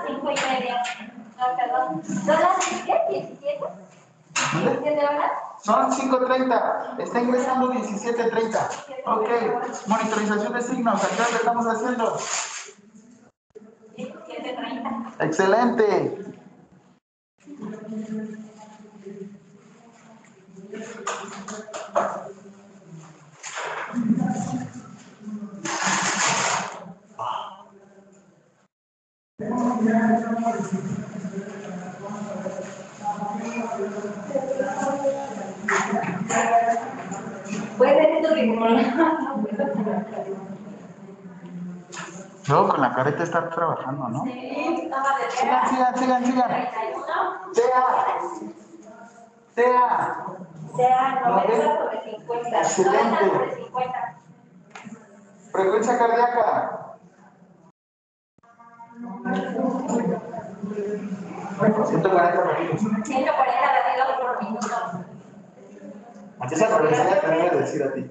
Cinco 0.06 0.30
y 0.30 0.34
media. 0.34 0.82
¿Son 2.24 2.40
las 2.40 2.64
qué? 2.86 2.94
¿17? 3.34 3.66
¿17 4.44 4.98
horas? 4.98 5.32
Son 5.60 5.90
5.30. 5.90 7.00
Está 7.00 7.20
ingresando 7.20 7.72
17.30. 7.72 8.56
Ok. 9.06 9.28
Monitorización 9.88 10.52
de 10.52 10.62
signos. 10.62 11.04
¿A 11.04 11.08
qué 11.08 11.14
hora 11.14 11.30
le 11.30 11.36
estamos 11.36 11.66
haciendo? 11.66 12.16
17.30. 13.96 15.14
Excelente. 15.18 16.28
Luego 42.48 42.68
con 42.70 42.80
la 42.80 42.94
careta 42.94 43.22
estar 43.22 43.50
trabajando, 43.50 44.08
¿no? 44.08 44.24
Sí, 44.24 44.80
estaba 44.82 45.18
de 45.18 45.30
Sigan, 45.30 45.68
sigan, 45.68 45.98
sigan, 45.98 46.24
sigan. 46.24 46.48
31. 46.48 47.52
Tea. 47.54 47.84
Tea. 49.54 50.37
Sea 50.78 51.20
90 51.26 51.74
sobre 51.74 51.98
50. 52.04 52.58
Excelente. 52.60 52.98
90 52.98 53.32
sobre 53.32 53.54
50. 53.56 54.16
Frecuencia 55.50 55.98
cardíaca. 55.98 56.96
140 61.84 62.44
latidos. 62.44 62.80
140 62.80 63.72
latidos 63.74 64.08
por 64.20 64.44
minuto. 64.44 64.76
Antes 66.38 66.58
esa 66.60 66.76
profesora 66.76 67.20
te 67.22 67.26
debe 67.26 67.56
decir 67.58 67.82
a 67.82 67.92
ti. 67.94 68.10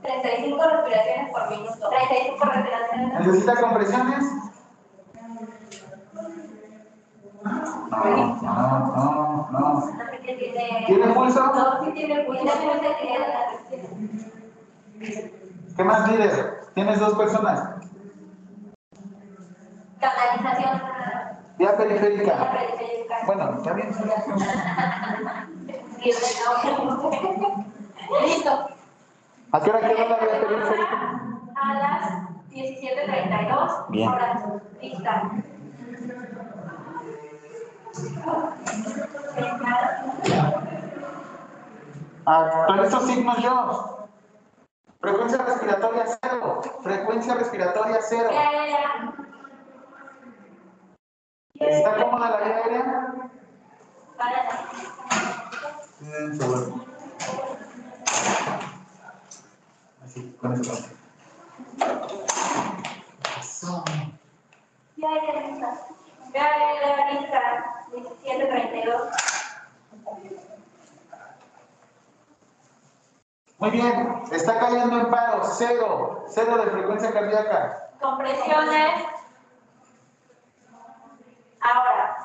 35 0.00 0.70
respiraciones 0.70 1.30
por 1.30 1.50
minuto. 1.50 1.90
35 1.90 2.44
respiraciones. 2.46 3.26
¿Necesita 3.26 3.60
compresiones? 3.60 4.24
No, 7.42 8.38
no, 8.42 9.48
no, 9.50 9.92
tiene. 10.22 10.84
¿Tiene 10.86 11.06
pulso? 11.08 11.46
No, 11.46 11.84
sí 11.84 11.90
tiene 11.92 12.24
pulso. 12.24 12.44
¿Qué 15.76 15.84
más 15.84 16.10
líder? 16.10 16.60
Tienes 16.74 16.98
dos 17.00 17.14
personas. 17.14 17.70
Canalización. 20.00 20.82
Vía 21.58 21.76
periférica. 21.76 22.50
Periférica. 22.52 23.16
Bueno, 23.26 23.56
está 23.56 23.72
bien. 23.74 23.88
Listo. 28.22 28.68
¿A 29.52 29.60
qué 29.60 29.70
hora 29.70 29.80
quedó 29.80 30.08
la 30.08 30.16
vía 30.16 30.40
periférica? 30.40 30.96
A 31.56 31.74
las 31.74 32.10
17.32 32.50 33.90
Bien. 33.90 34.08
horas. 34.08 34.44
Lista. 34.80 35.30
Actualizo 42.26 43.00
signos 43.06 43.38
yo. 43.38 44.08
Frecuencia 45.00 45.38
respiratoria 45.38 46.04
cero. 46.20 46.60
Frecuencia 46.82 47.34
respiratoria 47.34 47.98
cero. 48.02 48.30
¿Está 51.54 51.96
cómoda 51.96 52.30
la 52.30 52.36
vía 52.38 52.56
aérea? 52.56 53.30
Así, 60.04 60.36
con 60.40 60.52
eso. 60.52 60.72
Eso. 63.38 63.84
Ya, 64.96 65.08
ya, 65.08 65.48
lista. 65.48 65.70
Ya, 65.88 65.95
lista. 67.12 67.40
17.32. 67.92 69.36
Muy 73.58 73.70
bien, 73.70 74.22
está 74.32 74.58
cayendo 74.58 74.98
en 75.00 75.10
paro, 75.10 75.42
cero, 75.56 76.26
cero 76.28 76.58
de 76.58 76.70
frecuencia 76.70 77.10
cardíaca. 77.10 77.90
Compresiones. 78.00 79.06
Ahora. 81.60 82.16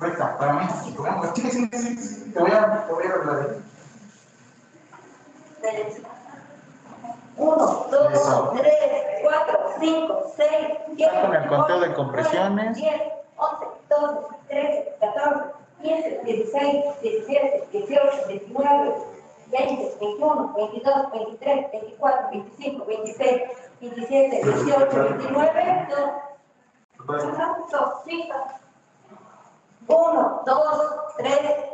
Recta, 0.00 0.36
para 0.36 0.52
mí. 0.54 0.66
Te 0.92 2.40
voy 2.40 2.50
a, 2.50 2.86
te 2.86 2.92
voy 2.92 3.04
a, 3.04 3.10
arreglar. 3.10 3.56
Derecha. 5.62 6.13
1, 7.36 7.86
2, 7.90 8.12
Eso. 8.12 8.52
3, 8.56 8.72
4, 9.22 9.58
5, 9.80 10.32
6, 10.36 10.48
7, 10.96 11.20
con 11.20 11.34
el 11.34 11.48
conteo 11.48 11.80
de 11.80 11.94
compresiones. 11.94 12.76
10, 12.76 13.02
11, 13.36 13.66
12, 13.88 14.36
13, 14.48 14.96
14, 15.00 15.52
15, 15.82 16.20
16, 16.24 16.84
17, 17.02 17.68
18, 17.72 18.26
19, 18.28 18.94
20, 19.50 19.96
21, 20.00 20.52
22, 20.54 21.10
23, 21.12 21.70
24, 21.72 22.30
25, 22.30 22.84
26, 22.86 23.42
27, 23.80 24.42
18, 24.44 25.08
29, 25.18 25.88
2, 25.90 25.98
1, 27.06 27.66
2, 27.70 28.02
5, 28.04 28.34
1, 29.86 30.42
2, 30.46 31.14
3, 31.18 31.73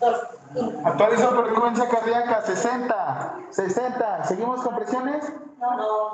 14, 0.00 0.26
15. 0.54 0.88
Actualizo 0.88 1.44
frecuencia 1.44 1.88
cardíaca, 1.88 2.42
60, 2.42 3.38
60. 3.50 4.24
¿Seguimos 4.24 4.62
con 4.62 4.76
presiones? 4.76 5.32
No, 5.58 5.76
no. 5.76 6.10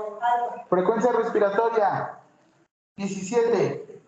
Frecuencia 0.69 1.13
respiratoria, 1.13 2.19
17. 2.97 4.03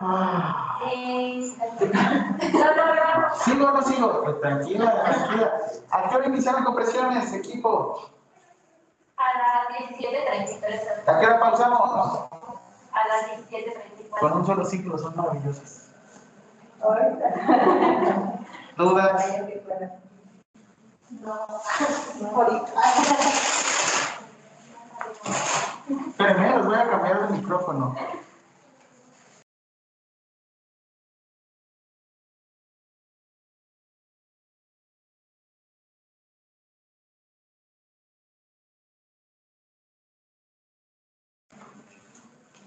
Ah. 0.00 0.78
Sí. 0.84 1.56
No, 2.52 2.74
no, 2.76 2.94
no. 2.94 3.34
¿Sigo 3.36 3.66
o 3.66 3.70
no 3.72 3.82
sigo? 3.82 4.22
Pues 4.24 4.40
tranquila, 4.40 5.04
tranquila. 5.04 5.52
¿A 5.90 6.08
qué 6.08 6.16
hora 6.16 6.26
iniciaron 6.26 6.64
con 6.64 6.74
presiones, 6.76 7.32
equipo? 7.32 8.10
A 9.16 9.24
las 9.38 9.90
17.33. 9.90 11.08
¿A 11.08 11.20
qué 11.20 11.26
hora 11.26 11.40
pausamos? 11.40 12.28
A 12.92 13.08
las 13.08 13.50
17.34. 13.50 14.20
Con 14.20 14.32
un 14.32 14.46
solo 14.46 14.64
ciclo, 14.64 14.98
son 14.98 15.16
maravillosos. 15.16 15.88
Ahorita. 16.80 18.40
Espérenme, 26.08 26.56
les 26.56 26.66
voy 26.66 26.74
a 26.74 26.90
cambiar 26.90 27.22
el 27.22 27.30
micrófono. 27.30 27.94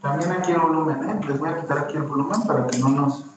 También 0.02 0.32
aquí 0.32 0.52
el 0.54 0.60
volumen, 0.60 1.10
¿eh? 1.10 1.20
Les 1.28 1.38
voy 1.38 1.50
a 1.50 1.60
quitar 1.60 1.80
aquí 1.80 1.98
el 1.98 2.04
volumen 2.04 2.44
para 2.44 2.66
que 2.68 2.78
no 2.78 2.90
nos... 2.90 3.37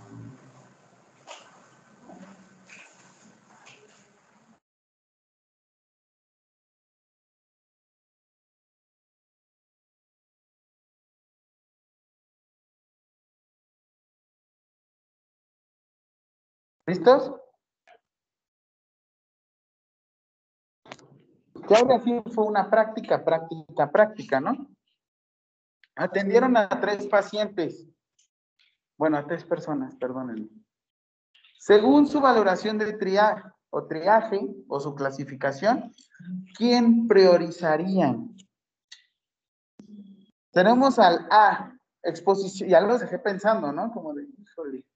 ¿Listos? 16.91 17.33
que 21.69 21.77
ahora 21.77 22.01
sí 22.01 22.21
fue 22.35 22.47
una 22.47 22.69
práctica, 22.69 23.25
práctica, 23.25 23.93
práctica, 23.93 24.41
¿no? 24.41 24.67
Atendieron 25.95 26.57
a 26.57 26.69
tres 26.69 27.07
pacientes, 27.07 27.87
bueno, 28.99 29.19
a 29.19 29.25
tres 29.25 29.45
personas, 29.45 29.95
perdónenme. 29.95 30.49
Según 31.61 32.09
su 32.09 32.21
valoración 32.21 32.77
de 32.77 32.95
triaje 32.95 33.49
o 33.71 33.87
triaje 33.87 34.41
o 34.67 34.81
su 34.81 34.93
clasificación, 34.97 35.93
¿quién 36.57 37.07
priorizarían? 37.07 38.37
Tenemos 40.51 40.99
al 40.99 41.29
A, 41.31 41.73
exposición, 42.03 42.69
ya 42.69 42.81
los 42.81 42.99
dejé 42.99 43.21
pensando, 43.21 43.71
¿no? 43.71 43.93
Como 43.93 44.13
de, 44.13 44.25
híjole. 44.25 44.90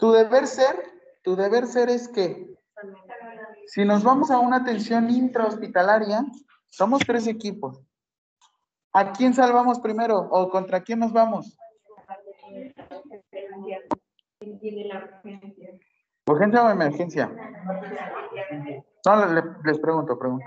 Tu 0.00 0.10
deber 0.12 0.46
ser, 0.46 0.74
tu 1.22 1.36
deber 1.36 1.66
ser 1.66 1.90
es 1.90 2.08
que 2.08 2.54
si 3.66 3.84
nos 3.84 4.02
vamos 4.02 4.30
a 4.30 4.38
una 4.38 4.56
atención 4.56 5.10
intrahospitalaria, 5.10 6.24
somos 6.68 7.02
tres 7.06 7.26
equipos. 7.26 7.80
¿A 8.92 9.12
quién 9.12 9.34
salvamos 9.34 9.78
primero 9.78 10.18
o 10.18 10.48
contra 10.50 10.80
quién 10.80 10.98
nos 10.98 11.12
vamos? 11.12 11.56
¿Urgencia 16.26 16.64
o 16.64 16.70
emergencia? 16.70 17.30
No, 19.06 19.26
le- 19.26 19.42
les 19.64 19.78
pregunto, 19.78 20.18
pregunto. 20.18 20.46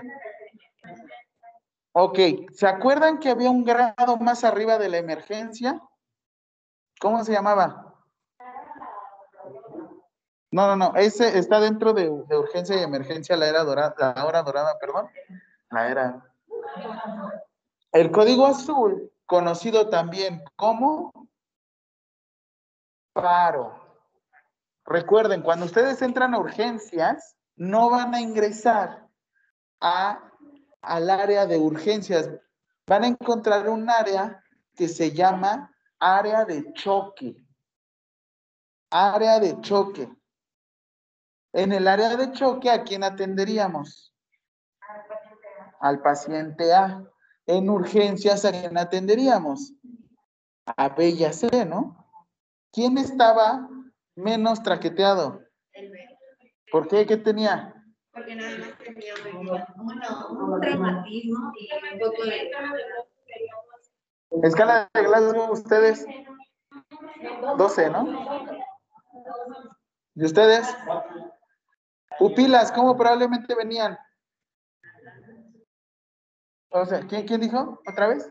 Ok, 1.92 2.18
¿se 2.52 2.66
acuerdan 2.66 3.18
que 3.20 3.30
había 3.30 3.50
un 3.50 3.64
grado 3.64 4.16
más 4.16 4.42
arriba 4.44 4.78
de 4.78 4.88
la 4.88 4.98
emergencia? 4.98 5.80
¿Cómo 7.00 7.22
se 7.24 7.32
llamaba? 7.32 7.83
No, 10.54 10.68
no, 10.68 10.76
no, 10.76 10.94
ese 10.94 11.36
está 11.36 11.58
dentro 11.58 11.92
de, 11.92 12.04
de 12.04 12.38
urgencia 12.38 12.76
y 12.76 12.84
emergencia, 12.84 13.36
la 13.36 13.48
era 13.48 13.64
dorada, 13.64 14.14
la 14.14 14.24
hora 14.24 14.40
dorada, 14.44 14.78
perdón. 14.78 15.08
La 15.68 15.90
era. 15.90 16.32
El 17.90 18.12
código 18.12 18.46
azul, 18.46 19.10
conocido 19.26 19.88
también 19.88 20.44
como 20.54 21.12
paro. 23.12 23.74
Recuerden, 24.84 25.42
cuando 25.42 25.66
ustedes 25.66 26.00
entran 26.02 26.34
a 26.34 26.38
urgencias, 26.38 27.34
no 27.56 27.90
van 27.90 28.14
a 28.14 28.20
ingresar 28.20 29.08
a, 29.80 30.22
al 30.82 31.10
área 31.10 31.46
de 31.46 31.58
urgencias. 31.58 32.30
Van 32.86 33.02
a 33.02 33.08
encontrar 33.08 33.68
un 33.68 33.90
área 33.90 34.40
que 34.76 34.86
se 34.86 35.10
llama 35.10 35.74
área 35.98 36.44
de 36.44 36.72
choque. 36.74 37.44
Área 38.92 39.40
de 39.40 39.60
choque. 39.60 40.08
En 41.54 41.72
el 41.72 41.86
área 41.86 42.16
de 42.16 42.32
choque, 42.32 42.68
¿a 42.68 42.82
quién 42.82 43.04
atenderíamos? 43.04 44.12
Al 45.78 46.02
paciente 46.02 46.74
A. 46.74 47.04
En 47.46 47.70
urgencias, 47.70 48.44
¿a 48.44 48.50
quién 48.50 48.76
atenderíamos? 48.76 49.72
A 50.76 50.88
B 50.88 51.10
y 51.10 51.24
a 51.24 51.32
C, 51.32 51.64
¿no? 51.64 52.10
¿Quién 52.72 52.98
estaba 52.98 53.68
menos 54.16 54.64
traqueteado? 54.64 55.42
¿Por 56.72 56.88
qué? 56.88 57.06
¿Qué 57.06 57.18
tenía? 57.18 57.72
Porque 58.12 58.34
nada 58.34 58.58
más 58.58 58.78
tenía 58.78 59.14
un, 59.32 59.48
un 59.48 60.60
traumatismo 60.60 61.52
y 61.56 61.70
un 61.92 62.00
poco 62.00 62.24
de... 62.24 62.50
Escala 64.42 64.90
de 64.92 65.02
Glasgow, 65.04 65.52
ustedes. 65.52 66.04
12, 67.56 67.90
¿no? 67.90 68.08
¿Y 70.16 70.24
ustedes? 70.24 70.76
Pupilas, 72.18 72.72
¿cómo 72.72 72.96
probablemente 72.96 73.54
venían? 73.54 73.98
O 76.70 76.84
sea, 76.84 77.00
¿quién, 77.06 77.26
quién 77.26 77.40
dijo? 77.40 77.80
¿Otra 77.88 78.08
vez? 78.08 78.28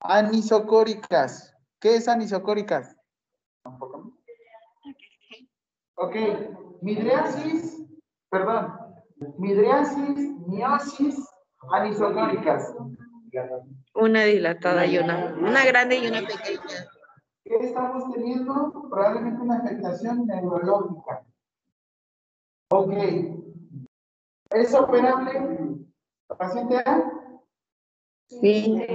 Anisocóricas. 0.00 1.54
¿Qué 1.80 1.96
es 1.96 2.08
anisocóricas? 2.08 2.96
Tampoco. 3.62 4.18
Ok, 5.94 6.14
midriasis, 6.80 7.84
perdón, 8.30 8.72
midriasis, 9.38 10.30
miosis, 10.46 11.16
anisocóricas. 11.72 12.72
Una 13.94 14.22
dilatada 14.22 14.86
y 14.86 14.98
una, 14.98 15.34
una 15.34 15.64
grande 15.64 15.98
y 15.98 16.06
una 16.06 16.20
pequeña. 16.20 16.86
¿Qué 17.44 17.56
estamos 17.60 18.12
teniendo? 18.12 18.88
Probablemente 18.90 19.42
una 19.42 19.58
afectación 19.58 20.26
neurológica. 20.26 21.24
Ok. 22.70 22.92
¿Es 24.50 24.74
operable 24.74 25.86
paciente 26.38 26.76
A? 26.78 27.12
Sí. 28.26 28.86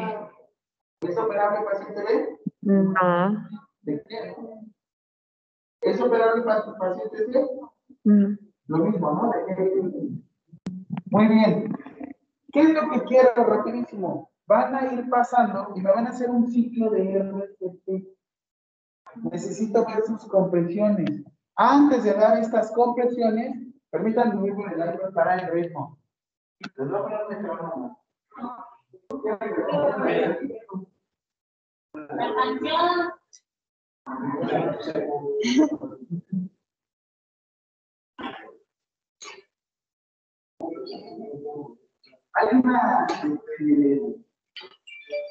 ¿Es 1.01 1.17
operable 1.17 1.65
paciente 1.65 2.03
B? 2.03 2.39
No. 2.61 2.93
¿De 3.81 4.03
qué? 4.07 4.35
¿Es 5.81 5.99
operable 5.99 6.43
pa- 6.43 6.77
paciente 6.77 7.17
C? 7.31 7.45
Lo 8.67 8.77
mismo, 8.77 9.11
¿no? 9.11 9.31
Muy 11.07 11.27
bien. 11.27 11.73
¿Qué 12.51 12.61
es 12.61 12.73
lo 12.73 12.89
que 12.91 13.03
quiero? 13.05 13.33
Rapidísimo. 13.35 14.29
Van 14.45 14.75
a 14.75 14.93
ir 14.93 15.09
pasando 15.09 15.73
y 15.75 15.81
me 15.81 15.91
van 15.91 16.05
a 16.07 16.09
hacer 16.11 16.29
un 16.29 16.47
ciclo 16.47 16.89
de 16.91 17.13
RCP. 17.13 18.07
Necesito 19.31 19.85
ver 19.85 20.03
sus 20.03 20.25
compresiones. 20.27 21.23
Antes 21.55 22.03
de 22.03 22.13
dar 22.13 22.39
estas 22.39 22.71
compresiones, 22.71 23.55
permítanme 23.91 24.47
ir 24.47 24.55
por 24.55 24.73
el 24.73 24.81
aire 24.81 24.99
para 25.13 25.35
el 25.35 25.51
ritmo. 25.51 25.99
Les 26.77 26.91
a. 26.91 27.97
Hay 42.35 42.47
una 42.51 43.07
este, 43.09 44.25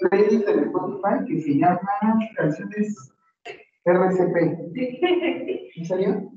playlist 0.01 0.47
de 0.47 0.63
Spotify 0.63 1.25
que 1.27 1.41
se 1.41 1.59
llama 1.59 1.81
Canciones 2.37 3.12
RCP. 3.85 4.37
¿En 5.77 5.85
serio? 5.85 6.31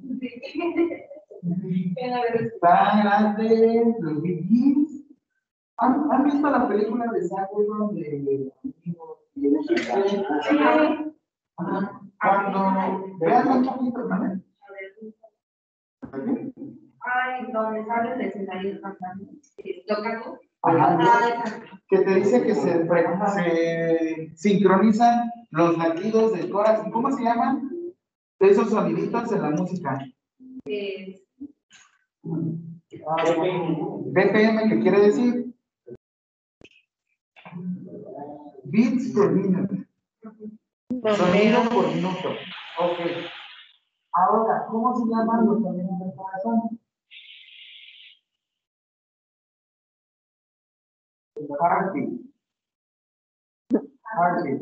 Está 1.95 3.01
grande, 3.03 3.95
los. 3.99 4.23
¿Han, 5.77 6.11
han 6.11 6.23
visto 6.23 6.49
la 6.49 6.67
película 6.67 7.11
de 7.11 7.27
Zack 7.27 7.49
Efron 7.51 7.95
de? 7.95 8.51
Ajá. 11.57 12.01
Cuando 12.22 13.17
vean 13.19 13.47
un 13.47 13.65
poquito, 13.65 14.07
¿vale? 14.07 14.41
Ay, 17.01 17.51
donde 17.51 17.85
sale 17.85 18.13
el 18.15 18.22
escenario 18.22 18.81
cantando. 18.81 19.27
Tocando. 19.88 20.39
Ajá. 20.65 21.61
que 21.87 21.99
te 21.99 22.15
dice 22.15 22.43
que 22.43 22.55
se, 22.55 22.87
sincronizan 24.35 25.31
los 25.51 25.77
latidos 25.77 26.33
del 26.33 26.49
corazón. 26.49 26.91
¿Cómo 26.91 27.11
se 27.11 27.23
llaman? 27.23 27.69
Esos 28.39 28.69
soniditos 28.69 29.31
en 29.31 29.41
la 29.41 29.51
música. 29.51 29.99
BPM, 34.15 34.69
¿qué 34.69 34.79
quiere 34.81 34.99
decir? 35.01 35.53
Beats 38.63 39.13
per 39.13 39.31
minute. 39.31 39.87
Sonido 41.15 41.69
por 41.69 41.87
minuto. 41.93 42.29
Ok. 42.79 42.99
Ahora, 44.11 44.65
¿cómo 44.69 44.95
se 44.95 45.05
llaman 45.05 45.45
los 45.45 45.61
sonidos 45.61 45.99
del 45.99 46.15
corazón? 46.15 46.74
Heartbeat. 51.59 52.09
Heartbeat. 54.17 54.61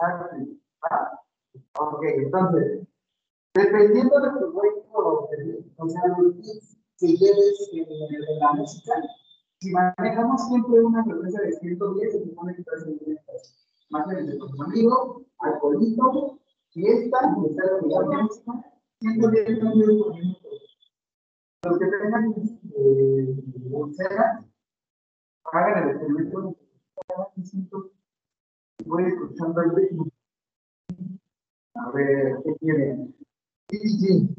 Heartbeat. 0.00 0.48
Ah, 0.90 1.16
Ok, 1.78 2.02
entonces, 2.04 2.86
dependiendo 3.54 4.20
de 4.20 4.40
tu 4.40 4.52
cuerpo, 4.52 5.28
o 5.76 5.88
sea, 5.88 6.02
que 6.98 7.06
lleves 7.06 7.70
en, 7.72 8.38
la 8.38 8.52
música, 8.52 8.94
si 9.60 9.72
manejamos 9.72 10.48
siempre 10.48 10.84
una 10.84 11.04
frecuencia 11.04 11.40
de 11.40 11.52
110, 11.52 12.12
se 12.12 12.24
supone 12.24 12.54
que 12.54 12.60
estás 12.60 12.86
en. 12.86 12.98
Imagínense, 13.88 14.38
con 14.38 14.50
tu 14.52 14.62
amigo, 14.62 15.22
alcoholito, 15.38 16.38
fiesta, 16.70 17.18
está 17.48 17.64
la 17.64 18.22
música, 18.22 18.64
110 19.00 19.60
cambios 19.60 20.02
por 20.02 20.14
minuto. 20.14 20.48
Los 21.64 21.78
que 21.78 21.86
tengan 21.86 22.34
eh, 22.74 23.36
hagan 25.52 25.88
el 25.88 25.96
experimento. 25.96 26.56
Voy 28.84 29.04
escuchando 29.04 29.62
el 29.62 29.76
ritmo. 29.76 30.06
A 31.74 31.90
ver, 31.90 32.36
¿qué 32.44 32.54
quieren? 32.60 33.16
Sí, 33.68 33.78
sí. 33.98 34.36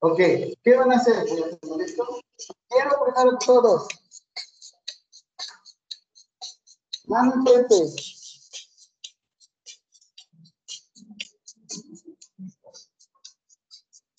Ok, 0.00 0.18
¿qué 0.62 0.76
van 0.76 0.92
a 0.92 0.96
hacer? 0.96 1.24
Quiero 1.24 3.04
primero 3.04 3.38
todos. 3.38 3.88
Mano 7.06 7.34
enfrente. 7.34 8.15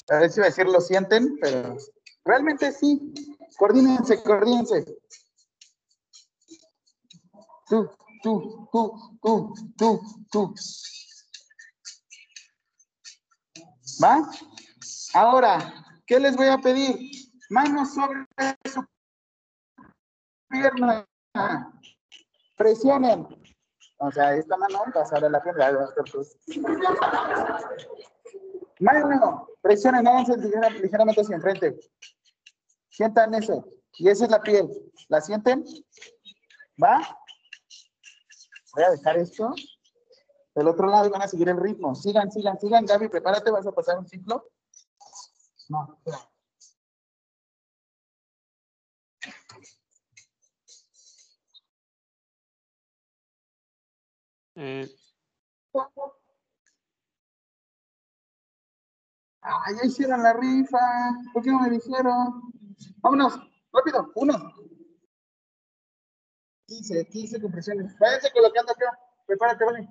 A 0.10 0.20
ver 0.20 0.32
si 0.32 0.40
va 0.40 0.46
a 0.46 0.50
decir 0.50 0.66
lo 0.66 0.80
sienten, 0.80 1.38
pero 1.42 1.78
realmente 2.24 2.72
sí. 2.72 3.14
Coordínense, 3.58 4.24
coordínense. 4.24 4.86
Tú, 7.68 7.90
tú, 8.24 8.70
tú, 8.72 9.18
tú, 9.22 9.54
tú, 9.78 10.02
tú. 10.32 10.54
¿Va? 14.02 14.30
Ahora, 15.14 15.74
¿qué 16.06 16.20
les 16.20 16.36
voy 16.36 16.48
a 16.48 16.58
pedir? 16.58 16.96
Manos 17.50 17.94
sobre 17.94 18.26
su 18.72 18.86
pierna. 20.50 21.06
Presionen. 22.56 23.28
O 23.98 24.12
sea, 24.12 24.36
esta 24.36 24.56
mano 24.58 24.84
pasar 24.94 25.26
a 25.26 25.30
la 25.30 25.42
pierna. 25.42 25.90
Mano, 28.80 29.48
presionen, 29.62 30.06
ligeramente 30.82 31.22
hacia 31.22 31.36
enfrente. 31.36 31.80
Sientan 32.90 33.34
eso. 33.34 33.66
Y 33.94 34.10
esa 34.10 34.26
es 34.26 34.32
la 34.32 34.42
piel. 34.42 34.70
¿La 35.08 35.22
sienten? 35.22 35.64
¿Va? 36.82 37.00
Voy 38.76 38.84
a 38.84 38.92
dejar 38.92 39.18
esto. 39.18 39.54
Del 40.54 40.68
otro 40.68 40.88
lado 40.88 41.10
van 41.10 41.22
a 41.22 41.28
seguir 41.28 41.50
el 41.50 41.60
ritmo. 41.60 41.96
Sigan, 41.96 42.32
sigan, 42.32 42.60
sigan. 42.60 42.86
Gaby, 42.86 43.10
prepárate, 43.10 43.52
vas 43.52 43.66
a 43.66 43.72
pasar 43.72 43.98
un 43.98 44.08
ciclo. 44.08 44.52
No, 45.70 45.98
espera. 45.98 46.30
Eh, 54.60 54.90
Ah, 59.50 59.72
ya 59.72 59.88
hicieron 59.88 60.22
la 60.22 60.34
rifa. 60.34 60.78
¿Por 61.34 61.42
qué 61.42 61.52
no 61.52 61.62
me 61.62 61.70
dijeron? 61.70 62.42
Vámonos, 62.98 63.40
rápido, 63.72 64.12
uno. 64.16 64.34
15, 66.68 67.08
15 67.08 67.42
compresiones. 67.42 67.98
Váyanse 67.98 68.32
colocando 68.34 68.74
acá. 68.74 69.00
Prepárate, 69.26 69.64
vale. 69.64 69.90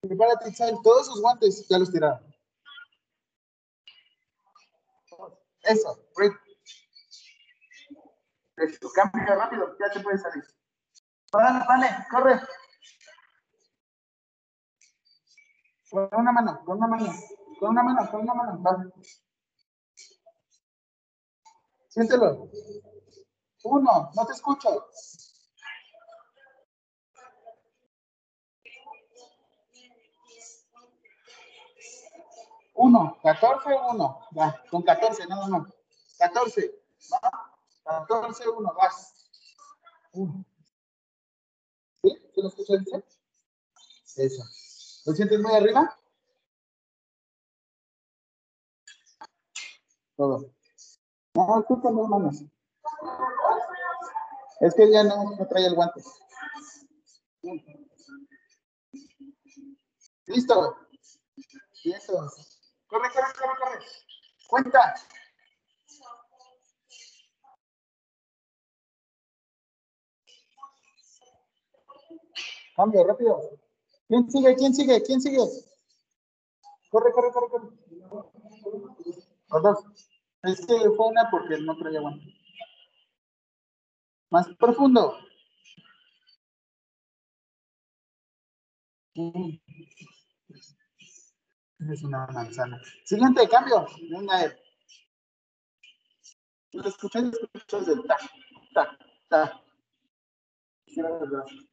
Prepárate, 0.00 0.50
Isabel. 0.50 0.76
Todos 0.84 1.06
sus 1.06 1.20
guantes 1.20 1.66
ya 1.68 1.78
los 1.78 1.90
tiraron. 1.90 2.24
Eso, 5.62 6.08
break. 6.16 6.40
Eso, 8.56 8.90
cambia 8.94 9.34
rápido, 9.34 9.76
ya 9.78 9.90
te 9.92 10.00
puedes 10.00 10.22
salir. 10.22 10.44
Vale, 11.32 11.64
vale, 11.68 12.06
corre. 12.10 12.40
Con 15.90 16.08
una 16.12 16.32
mano, 16.32 16.62
con 16.64 16.78
una 16.78 16.86
mano, 16.86 17.12
con 17.58 17.70
una 17.70 17.82
mano, 17.82 18.10
con 18.10 18.20
una 18.20 18.34
mano. 18.34 18.62
Va. 18.62 18.84
Siéntelo. 21.88 22.48
Uno, 23.64 24.10
no 24.14 24.26
te 24.26 24.32
escucho. 24.32 24.86
Uno, 32.74 33.18
14, 33.22 33.68
uno. 33.92 34.20
Va, 34.38 34.62
con 34.70 34.82
14, 34.82 35.26
nada 35.26 35.48
más. 35.48 35.68
14. 36.18 36.80
Va. 37.12 37.58
14, 37.84 38.48
uno, 38.50 38.72
vas. 38.74 39.14
Uno. 40.12 40.44
¿Sí? 42.02 42.10
¿Sí 42.34 42.40
lo 42.40 42.48
escuchas? 42.48 42.84
Eso. 44.16 44.44
¿Lo 45.06 45.14
sientes 45.14 45.40
muy 45.40 45.54
arriba? 45.54 45.98
Todo. 50.18 50.50
No, 51.34 51.64
tú 51.68 51.80
con 51.80 51.94
dos 51.94 52.08
manos. 52.08 52.42
Es 54.58 54.74
que 54.74 54.90
ya 54.90 55.04
no, 55.04 55.36
no 55.36 55.46
trae 55.46 55.66
el 55.66 55.76
guante. 55.76 56.02
Listo. 60.26 60.76
Eso. 61.84 62.32
Corre, 62.88 63.08
corre, 63.12 63.32
corre, 63.38 63.58
corre. 63.60 63.78
Cuenta. 64.48 64.94
Cambio, 72.74 73.04
rápido. 73.04 73.40
¿Quién 74.08 74.28
sigue? 74.28 74.56
¿Quién 74.56 74.74
sigue? 74.74 75.02
¿Quién 75.04 75.20
sigue? 75.20 75.38
Corre, 76.90 77.12
corre, 77.12 77.30
corre, 77.30 77.50
corre. 77.50 77.68
Los 79.50 79.62
dos. 79.62 80.07
Es 80.42 80.64
que 80.66 80.74
fue 80.96 81.08
una 81.08 81.28
porque 81.30 81.58
no 81.58 81.76
traía 81.76 82.00
guante. 82.00 82.34
Más 84.30 84.48
profundo. 84.56 85.18
Es 91.80 92.02
una 92.04 92.26
manzana. 92.28 92.80
Siguiente 93.04 93.48
cambio. 93.48 93.86
Venga. 94.10 94.56
Si 96.70 96.78
lo 96.78 96.88
escuchas, 96.88 97.24
escuchas 97.24 97.88
el 97.88 98.02
tac, 98.04 98.20
tac, 98.74 98.98
tac. 99.28 99.62
Los 100.96 101.30
brazos. 101.30 101.67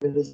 Esto, 0.00 0.30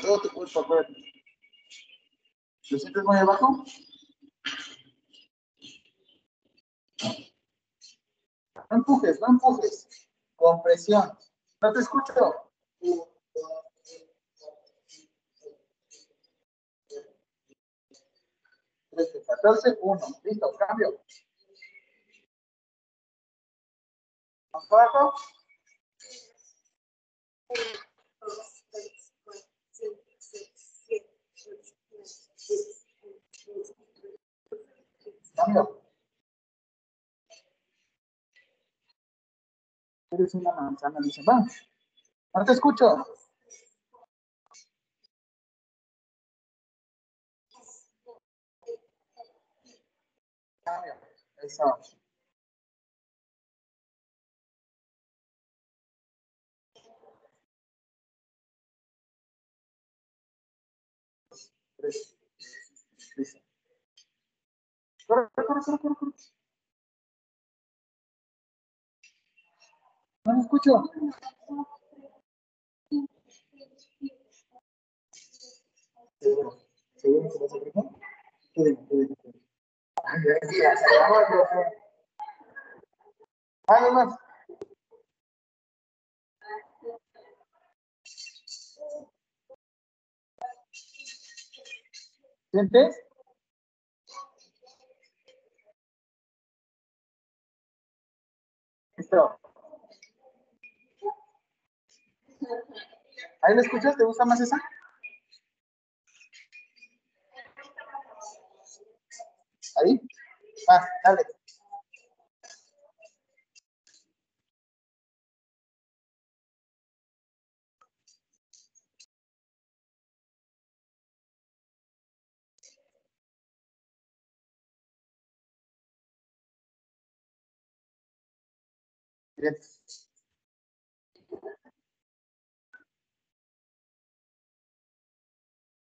todo 0.00 0.20
tu 0.20 0.30
cuerpo, 0.30 0.60
acuérdate. 0.60 0.94
¿Lo 2.70 2.78
sientes 2.78 3.02
muy 3.02 3.16
abajo? 3.16 3.64
No 8.70 8.76
empujes, 8.76 9.20
no 9.20 9.26
empujes. 9.30 9.88
Con 10.36 10.62
presión. 10.62 11.18
No 11.60 11.72
te 11.72 11.80
escucho. 11.80 12.14
13, 18.90 19.24
14, 19.26 19.78
1. 19.80 20.00
Listo, 20.22 20.52
cambio. 20.56 21.00
Abajo. 24.54 25.14
Cambio. 35.36 35.80
Eres 40.12 40.34
una 40.34 40.52
manzana, 40.52 40.98
dice, 41.02 41.22
va. 41.28 41.44
No 42.34 42.44
te 42.44 42.52
escucho. 42.52 43.04
Cambio. 50.64 50.94
Eso. 51.42 51.78
Corre. 65.06 65.28
No 70.24 70.32
me 70.34 70.40
escucho. 70.40 70.70
Seguro. 76.20 76.58
Seguro 76.96 77.28
que 77.30 77.38
vas 77.38 77.52
a 77.52 77.58
gritar. 77.58 77.84
Quédate, 78.54 78.86
quédate, 78.88 79.14
quédate. 79.22 79.40
Ay, 80.04 80.22
ya, 80.58 80.76
se 80.76 80.96
acabó 80.96 81.20
el 81.20 81.26
profe. 81.26 81.84
¿Algo 83.66 83.92
más? 83.92 84.23
¿Sientes? 92.54 92.94
Pero- 99.08 99.38
¿Ahí 103.42 103.54
la 103.54 103.62
escuchas? 103.62 103.96
¿Te 103.96 104.02
gusta 104.04 104.24
más 104.24 104.40
esa? 104.40 104.60
¿Ahí? 109.76 110.00
Ah, 110.68 110.86
dale. 111.04 111.22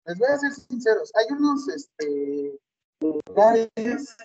Les 0.06 0.18
voy 0.18 0.28
a 0.28 0.39
ser 0.39 0.52
sinceros, 0.52 1.12
hay 1.14 1.27
unos 1.36 1.68
este, 1.68 2.59
lugares. 3.01 4.16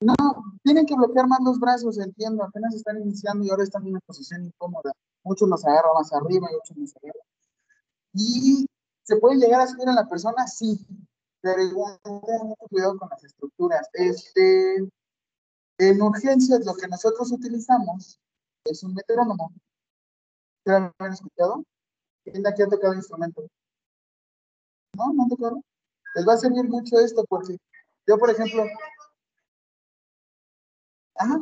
No, 0.00 0.14
tienen 0.62 0.86
que 0.86 0.94
bloquear 0.94 1.26
más 1.26 1.40
los 1.42 1.58
brazos, 1.58 1.98
entiendo, 1.98 2.44
apenas 2.44 2.74
están 2.74 3.00
iniciando 3.00 3.44
y 3.44 3.50
ahora 3.50 3.64
están 3.64 3.82
en 3.82 3.90
una 3.90 4.00
posición 4.00 4.44
incómoda. 4.44 4.92
Muchos 5.22 5.48
nos 5.48 5.64
agarran 5.64 5.94
más 5.94 6.12
arriba 6.12 6.48
y 6.50 6.56
otros 6.56 6.76
nos 6.76 6.96
agarran. 6.96 7.26
Y 8.12 8.66
se 9.02 9.16
puede 9.16 9.36
llegar 9.36 9.62
a 9.62 9.66
subir 9.66 9.88
a 9.88 9.92
la 9.92 10.08
persona, 10.08 10.46
sí, 10.46 10.86
pero 11.40 11.62
igual 11.62 11.98
mucho 12.04 12.66
cuidado 12.70 12.98
con 12.98 13.08
las 13.08 13.24
estructuras. 13.24 13.88
Este, 13.92 14.88
en 15.78 16.02
urgencias 16.02 16.64
lo 16.64 16.74
que 16.74 16.88
nosotros 16.88 17.32
utilizamos 17.32 18.20
es 18.64 18.82
un 18.82 18.94
metrónomo. 18.94 19.52
¿Se 20.64 20.70
lo 20.72 20.94
han 20.98 21.12
escuchado? 21.12 21.64
¿Quién 22.24 22.46
aquí 22.46 22.62
ha 22.62 22.68
tocado 22.68 22.94
instrumento? 22.94 23.42
¿No? 24.96 25.12
¿No 25.12 25.24
han 25.24 25.28
tocado? 25.28 25.62
Les 26.14 26.26
va 26.26 26.34
a 26.34 26.38
servir 26.38 26.64
mucho 26.64 26.98
esto 26.98 27.24
porque 27.28 27.58
yo, 28.06 28.18
por 28.18 28.30
ejemplo, 28.30 28.64
ajá, 31.16 31.38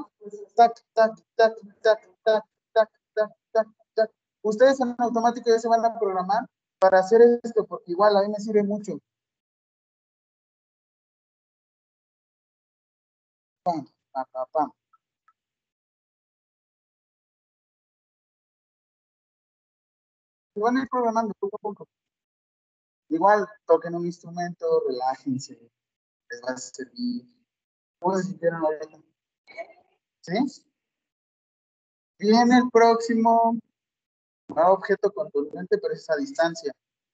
tac, 0.57 0.83
tac, 0.95 1.13
tac, 1.37 1.55
tac, 1.83 2.01
tac, 2.25 2.45
tac, 2.73 2.91
tac, 3.15 3.31
tac, 3.53 3.69
tac. 3.95 4.11
Ustedes 4.43 4.81
en 4.81 4.95
automático 4.99 5.51
ya 5.51 5.59
se 5.59 5.69
van 5.69 5.85
a 5.85 5.99
programar 5.99 6.47
para 6.79 6.99
hacer 7.01 7.21
esto 7.43 7.65
porque 7.67 7.93
igual 7.93 8.17
a 8.17 8.23
mí 8.23 8.29
me 8.31 8.41
sirve 8.41 8.63
mucho. 8.65 8.99
Pam, 13.65 13.87
pam, 14.13 14.27
pam, 14.33 14.47
pam. 14.53 14.73
Se 20.55 20.61
van 20.61 20.77
a 20.77 20.83
ir 20.83 20.89
programando 20.89 21.35
poco 21.39 21.57
a 21.57 21.61
poco. 21.61 21.89
Igual 23.09 23.47
toquen 23.67 23.95
un 23.95 24.07
instrumento, 24.07 24.67
relájense, 24.87 25.59
les 26.31 26.43
va 26.43 26.53
a 26.53 26.57
servir. 26.57 27.27
¿Cómo 27.99 28.17
se 28.17 28.25
sintieron 28.25 28.65
ahorita? 28.65 28.99
¿Sí? 30.21 30.33
Viene 32.19 32.59
el 32.59 32.71
próximo 32.71 33.59
nuevo 34.49 34.73
objeto 34.73 35.13
contundente, 35.13 35.79
pero 35.79 35.95
es 35.95 36.09
a 36.11 36.17
distancia. 36.17 36.73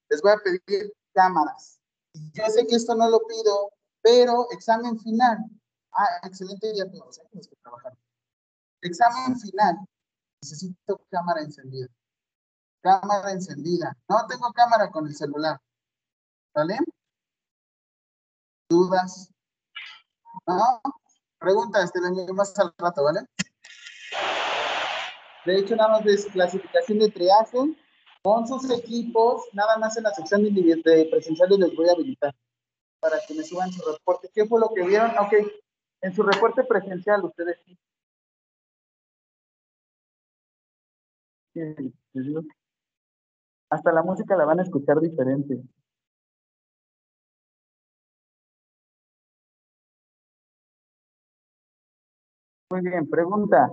Les 0.09 0.21
voy 0.21 0.31
a 0.31 0.37
pedir 0.37 0.93
cámaras. 1.13 1.79
Yo 2.33 2.45
sé 2.45 2.65
que 2.67 2.75
esto 2.75 2.95
no 2.95 3.09
lo 3.09 3.19
pido, 3.25 3.71
pero 4.01 4.47
examen 4.51 4.99
final. 4.99 5.37
Ah, 5.91 6.19
excelente 6.23 6.71
día 6.73 6.83
a 6.83 6.91
todos, 6.91 7.17
¿eh? 7.19 7.23
los 7.33 7.47
que 7.47 7.55
trabajan. 7.57 7.93
Examen 8.81 9.39
final. 9.39 9.77
Necesito 10.41 11.01
cámara 11.09 11.41
encendida. 11.41 11.87
Cámara 12.81 13.31
encendida. 13.31 13.97
No 14.07 14.25
tengo 14.27 14.51
cámara 14.53 14.89
con 14.89 15.07
el 15.07 15.15
celular. 15.15 15.59
¿Vale? 16.53 16.77
¿Dudas? 18.69 19.31
¿No? 20.47 20.81
Preguntas, 21.39 21.91
te 21.91 22.01
las 22.01 22.11
más 22.33 22.57
al 22.59 22.73
rato, 22.77 23.03
¿vale? 23.03 23.21
De 25.45 25.57
hecho, 25.57 25.75
nada 25.75 25.89
más 25.89 26.05
es 26.05 26.25
clasificación 26.25 26.99
de 26.99 27.09
triaje 27.09 27.57
con 28.21 28.47
sus 28.47 28.69
equipos, 28.69 29.43
nada 29.53 29.77
más 29.77 29.95
en 29.97 30.03
la 30.03 30.13
sección 30.13 30.43
de, 30.43 30.51
de 30.51 31.05
presenciales 31.09 31.57
les 31.57 31.75
voy 31.75 31.87
a 31.87 31.93
habilitar 31.93 32.35
para 32.99 33.17
que 33.25 33.33
me 33.33 33.43
suban 33.43 33.71
su 33.71 33.81
reporte. 33.89 34.29
¿Qué 34.33 34.45
fue 34.45 34.59
lo 34.59 34.69
que 34.73 34.83
vieron? 34.83 35.17
Ok, 35.17 35.33
en 36.01 36.13
su 36.13 36.23
reporte 36.23 36.63
presencial 36.63 37.25
ustedes 37.25 37.57
sí. 37.65 37.77
Hasta 43.69 43.91
la 43.91 44.03
música 44.03 44.35
la 44.35 44.45
van 44.45 44.59
a 44.59 44.63
escuchar 44.63 44.99
diferente. 44.99 45.61
Muy 52.71 52.81
bien, 52.81 53.09
pregunta. 53.09 53.69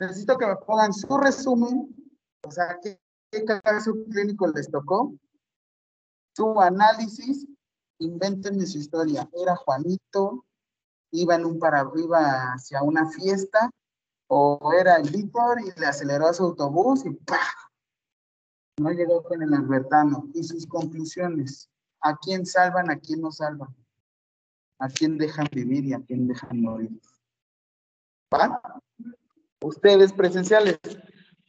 Necesito 0.00 0.38
que 0.38 0.46
me 0.46 0.56
pongan 0.56 0.92
su 0.92 1.18
resumen, 1.18 1.94
o 2.42 2.50
sea, 2.50 2.78
qué, 2.82 2.98
qué 3.30 3.44
caso 3.44 3.92
clínico 4.10 4.46
les 4.48 4.70
tocó, 4.70 5.12
su 6.34 6.58
análisis, 6.60 7.46
invéntenme 7.98 8.64
su 8.64 8.78
historia. 8.78 9.28
Era 9.32 9.56
Juanito, 9.56 10.46
iba 11.10 11.34
en 11.34 11.44
un 11.44 11.58
para 11.58 11.80
arriba 11.80 12.52
hacia 12.52 12.82
una 12.82 13.08
fiesta, 13.10 13.70
o 14.28 14.72
era 14.78 14.96
el 14.96 15.10
Víctor 15.10 15.60
y 15.60 15.80
le 15.80 15.86
aceleró 15.86 16.26
a 16.26 16.34
su 16.34 16.44
autobús 16.44 17.04
y 17.06 17.10
¡pah! 17.10 17.68
No 18.78 18.90
llegó 18.90 19.22
con 19.22 19.42
el 19.42 19.52
Albertano. 19.52 20.28
Y 20.34 20.44
sus 20.44 20.66
conclusiones. 20.66 21.70
¿A 22.00 22.16
quién 22.16 22.46
salvan, 22.46 22.90
a 22.90 22.98
quién 22.98 23.20
no 23.20 23.32
salvan? 23.32 23.74
¿A 24.78 24.88
quién 24.88 25.18
dejan 25.18 25.48
vivir 25.50 25.84
y 25.86 25.94
a 25.94 26.00
quién 26.00 26.28
dejan 26.28 26.60
morir? 26.60 26.90
¿Va? 28.32 28.60
Ustedes 29.60 30.12
presenciales. 30.12 30.78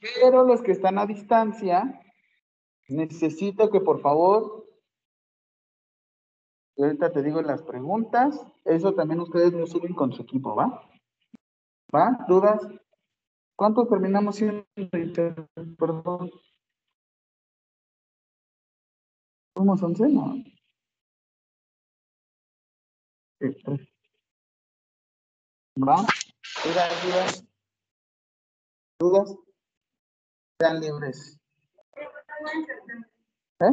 Pero 0.02 0.44
los 0.44 0.62
que 0.62 0.72
están 0.72 0.98
a 0.98 1.06
distancia, 1.06 2.02
necesito 2.88 3.70
que 3.70 3.82
por 3.82 4.02
favor, 4.02 4.66
ahorita 6.84 7.12
te 7.12 7.24
digo 7.24 7.42
las 7.42 7.62
preguntas, 7.64 8.46
eso 8.66 8.94
también 8.94 9.20
ustedes 9.20 9.54
lo 9.54 9.68
suben 9.68 9.94
con 9.94 10.14
su 10.14 10.22
equipo, 10.22 10.56
¿va? 10.56 10.82
¿Va? 11.94 12.26
¿Dudas? 12.28 12.62
¿Cuántos 13.56 13.90
terminamos 13.90 14.36
siendo? 14.36 14.66
Perdón. 15.78 16.32
¿Somos 19.58 19.84
11? 19.84 20.08
No. 20.10 20.36
¿Va? 25.78 26.06
¿Dudas? 26.64 27.04
¿Dudas? 27.04 27.46
¿Dudas? 29.00 29.36
Sean 30.62 30.80
libres. 30.80 31.38
¿Eh? 33.60 33.66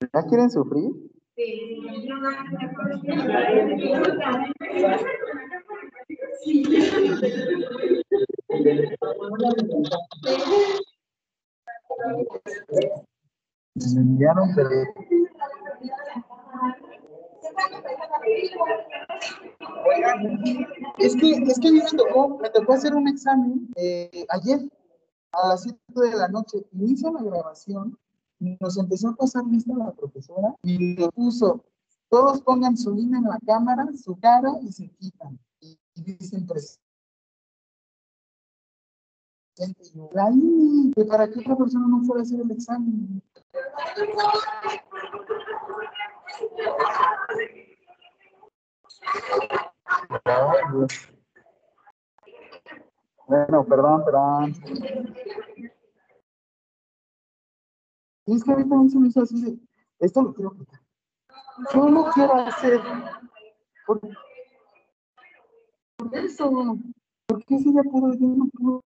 ¿Ya 0.00 0.22
quieren 0.28 0.50
sufrir? 0.50 0.90
Me. 1.36 1.54
Oigan, 19.86 20.40
es 20.98 21.16
que, 21.16 21.30
es 21.30 21.58
que 21.58 21.68
a 21.68 21.72
mí 21.72 21.80
me 21.80 21.90
tocó, 21.96 22.38
me 22.38 22.50
tocó 22.50 22.72
hacer 22.74 22.94
un 22.94 23.08
examen 23.08 23.68
eh, 23.76 24.26
ayer 24.28 24.60
a 25.32 25.48
las 25.48 25.62
7 25.62 25.78
de 25.94 26.16
la 26.16 26.28
noche. 26.28 26.66
Inicia 26.72 27.10
la 27.10 27.22
grabación 27.22 27.98
nos 28.38 28.76
empezó 28.78 29.08
a 29.10 29.16
pasar 29.16 29.44
lista 29.46 29.74
la 29.74 29.92
profesora 29.92 30.54
y 30.62 30.96
le 30.96 31.08
puso, 31.10 31.64
todos 32.08 32.40
pongan 32.42 32.76
su 32.76 32.96
INE 32.96 33.18
en 33.18 33.24
la 33.24 33.38
cámara, 33.46 33.86
su 33.96 34.18
cara 34.18 34.50
y 34.62 34.72
se 34.72 34.88
quitan. 34.90 35.38
Y, 35.60 35.78
y 35.94 36.02
dicen 36.02 36.46
presente. 36.46 36.86
Para 41.08 41.30
que 41.30 41.40
otra 41.40 41.56
persona 41.56 41.86
no 41.88 42.02
fuera 42.04 42.20
a 42.20 42.22
hacer 42.22 42.40
el 42.40 42.50
examen. 42.50 43.22
Bueno, 53.26 53.64
perdón, 53.64 54.04
perdón. 54.04 54.54
Y 58.26 58.34
es 58.34 58.44
que 58.44 58.52
a 58.52 58.56
mí 58.56 58.68
también 58.68 58.90
se 58.90 58.98
me 58.98 59.08
hizo 59.08 59.22
así 59.22 59.40
de, 59.40 59.58
esto 60.00 60.22
lo 60.22 60.34
quiero 60.34 60.50
quitar. 60.52 60.80
Yo 61.72 61.88
lo 61.88 62.10
quiero 62.10 62.34
hacer. 62.34 62.80
¿Por, 63.86 64.00
por 65.96 66.14
eso? 66.16 66.78
¿Por 67.26 67.44
qué 67.44 67.58
si 67.58 67.72
ya 67.72 67.82
pudo 67.82 68.12
yo 68.14 68.26
no 68.26 68.48
puedo? 68.52 68.82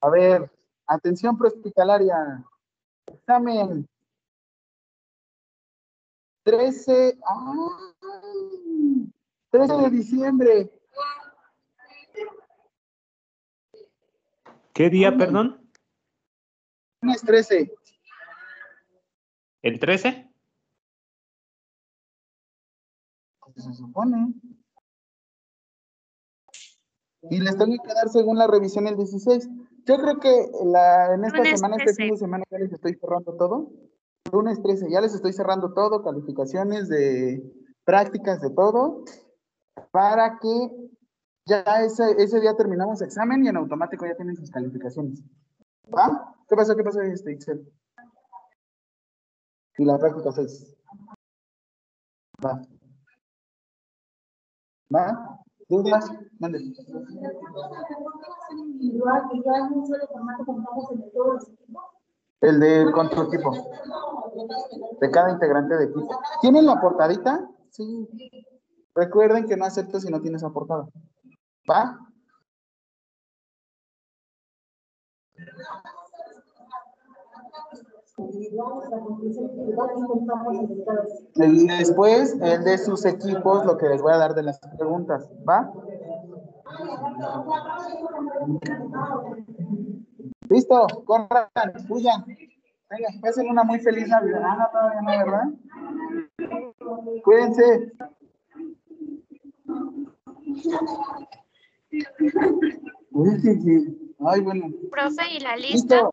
A 0.00 0.10
ver, 0.10 0.50
atención 0.86 1.38
prehospitalaria. 1.38 2.44
Examen. 3.06 3.88
13, 6.44 7.18
ah, 7.24 7.92
13 9.56 9.82
de 9.82 9.90
diciembre. 9.90 10.70
¿Qué 14.74 14.90
día, 14.90 15.16
perdón? 15.16 15.70
Lunes 17.00 17.22
13. 17.22 17.72
¿El 19.62 19.80
13? 19.80 20.30
Se 23.56 23.72
supone. 23.72 24.34
Y 27.30 27.40
les 27.40 27.56
tengo 27.56 27.82
que 27.82 27.94
dar 27.94 28.08
según 28.10 28.36
la 28.36 28.46
revisión 28.46 28.86
el 28.86 28.96
16. 28.96 29.48
Yo 29.86 29.96
creo 29.96 30.18
que 30.20 30.50
la, 30.64 31.14
en 31.14 31.24
esta 31.24 31.38
Lunes 31.38 31.58
semana, 31.58 31.76
este 31.76 31.94
13. 31.94 32.02
fin 32.02 32.12
de 32.12 32.18
semana, 32.18 32.44
ya 32.50 32.58
les 32.58 32.72
estoy 32.72 32.94
cerrando 32.94 33.34
todo. 33.36 33.70
Lunes 34.30 34.60
13, 34.62 34.90
ya 34.90 35.00
les 35.00 35.14
estoy 35.14 35.32
cerrando 35.32 35.72
todo, 35.72 36.02
calificaciones 36.02 36.88
de 36.88 37.42
prácticas 37.84 38.40
de 38.40 38.50
todo, 38.50 39.04
para 39.90 40.38
que 40.38 40.90
ya 41.46 41.62
ese, 41.84 42.04
ese 42.18 42.40
día 42.40 42.56
terminamos 42.56 43.02
examen 43.02 43.44
y 43.44 43.48
en 43.48 43.56
automático 43.56 44.06
ya 44.06 44.16
tienen 44.16 44.36
sus 44.36 44.50
calificaciones. 44.50 45.22
¿Va? 45.94 46.34
¿Qué 46.48 46.56
pasó? 46.56 46.76
¿Qué 46.76 46.82
pasó, 46.82 47.00
este 47.00 47.32
Excel? 47.32 47.72
Y 49.78 49.84
la 49.84 49.98
práctica 49.98 50.32
6. 50.32 50.76
Va. 52.44 52.62
¿Va? 54.94 55.40
¿Dudas? 55.68 56.10
Mande. 56.38 56.58
El 62.40 62.60
de 62.60 62.92
con 62.92 63.10
tu 63.10 63.22
equipo. 63.22 63.52
De 65.00 65.10
cada 65.10 65.30
integrante 65.30 65.76
de 65.76 65.84
equipo. 65.84 66.20
¿Tienen 66.40 66.66
la 66.66 66.80
portadita? 66.80 67.48
Sí. 67.70 68.08
Recuerden 68.96 69.46
que 69.46 69.56
no 69.58 69.66
acepto 69.66 70.00
si 70.00 70.10
no 70.10 70.20
tienes 70.22 70.42
la 70.42 70.48
portada. 70.48 70.88
¿Va? 71.70 71.98
Después, 81.34 82.36
el 82.40 82.64
de 82.64 82.78
sus 82.78 83.04
equipos, 83.04 83.66
lo 83.66 83.76
que 83.76 83.86
les 83.86 84.00
voy 84.00 84.14
a 84.14 84.16
dar 84.16 84.34
de 84.34 84.44
las 84.44 84.58
preguntas. 84.78 85.28
¿Va? 85.46 85.70
Listo, 90.48 90.86
corran, 91.04 91.48
huyan. 91.90 92.24
Venga, 92.88 93.08
pasen 93.20 93.50
una 93.50 93.62
muy 93.62 93.78
feliz 93.80 94.08
Navidad. 94.08 94.40
Ah, 94.42 94.70
todavía 94.72 95.02
no, 95.02 95.10
¿verdad? 95.10 95.44
Cuídense. 97.24 97.92
Sí. 103.42 104.14
Ay, 104.26 104.40
bueno. 104.40 104.66
Profe, 104.90 105.30
¿y 105.32 105.40
la 105.40 105.56
lista? 105.56 105.94
Listo. 105.96 106.10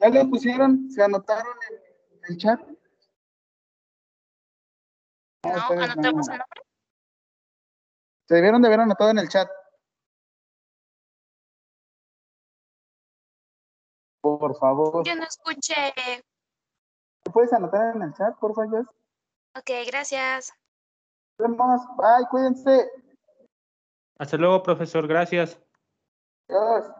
¿Ya 0.00 0.08
le 0.08 0.24
pusieron? 0.26 0.90
¿Se 0.90 1.02
anotaron 1.02 1.54
en 2.10 2.20
el 2.28 2.38
chat? 2.38 2.60
Ah, 5.42 5.48
No, 5.50 5.58
ustedes 5.58 5.90
anotamos 5.90 6.26
no. 6.28 6.32
el 6.34 6.38
nombre. 6.38 6.62
Se 8.26 8.34
debieron 8.34 8.62
de 8.62 8.68
haber 8.68 8.80
anotado 8.80 9.10
en 9.10 9.18
el 9.18 9.28
chat. 9.28 9.48
Por 14.20 14.56
favor. 14.58 15.04
Yo 15.06 15.14
no 15.14 15.24
escuché. 15.24 15.94
¿Te 17.22 17.30
puedes 17.30 17.52
anotar 17.52 17.96
en 17.96 18.02
el 18.02 18.12
chat, 18.14 18.36
por 18.38 18.54
favor? 18.54 18.88
Ok, 19.56 19.70
gracias. 19.86 20.52
Nos 21.38 21.50
vemos. 21.50 21.80
Bye, 21.96 22.26
cuídense. 22.30 22.90
Hasta 24.18 24.36
luego, 24.36 24.62
profesor. 24.62 25.06
Gracias. 25.06 25.60
Adiós. 26.48 26.97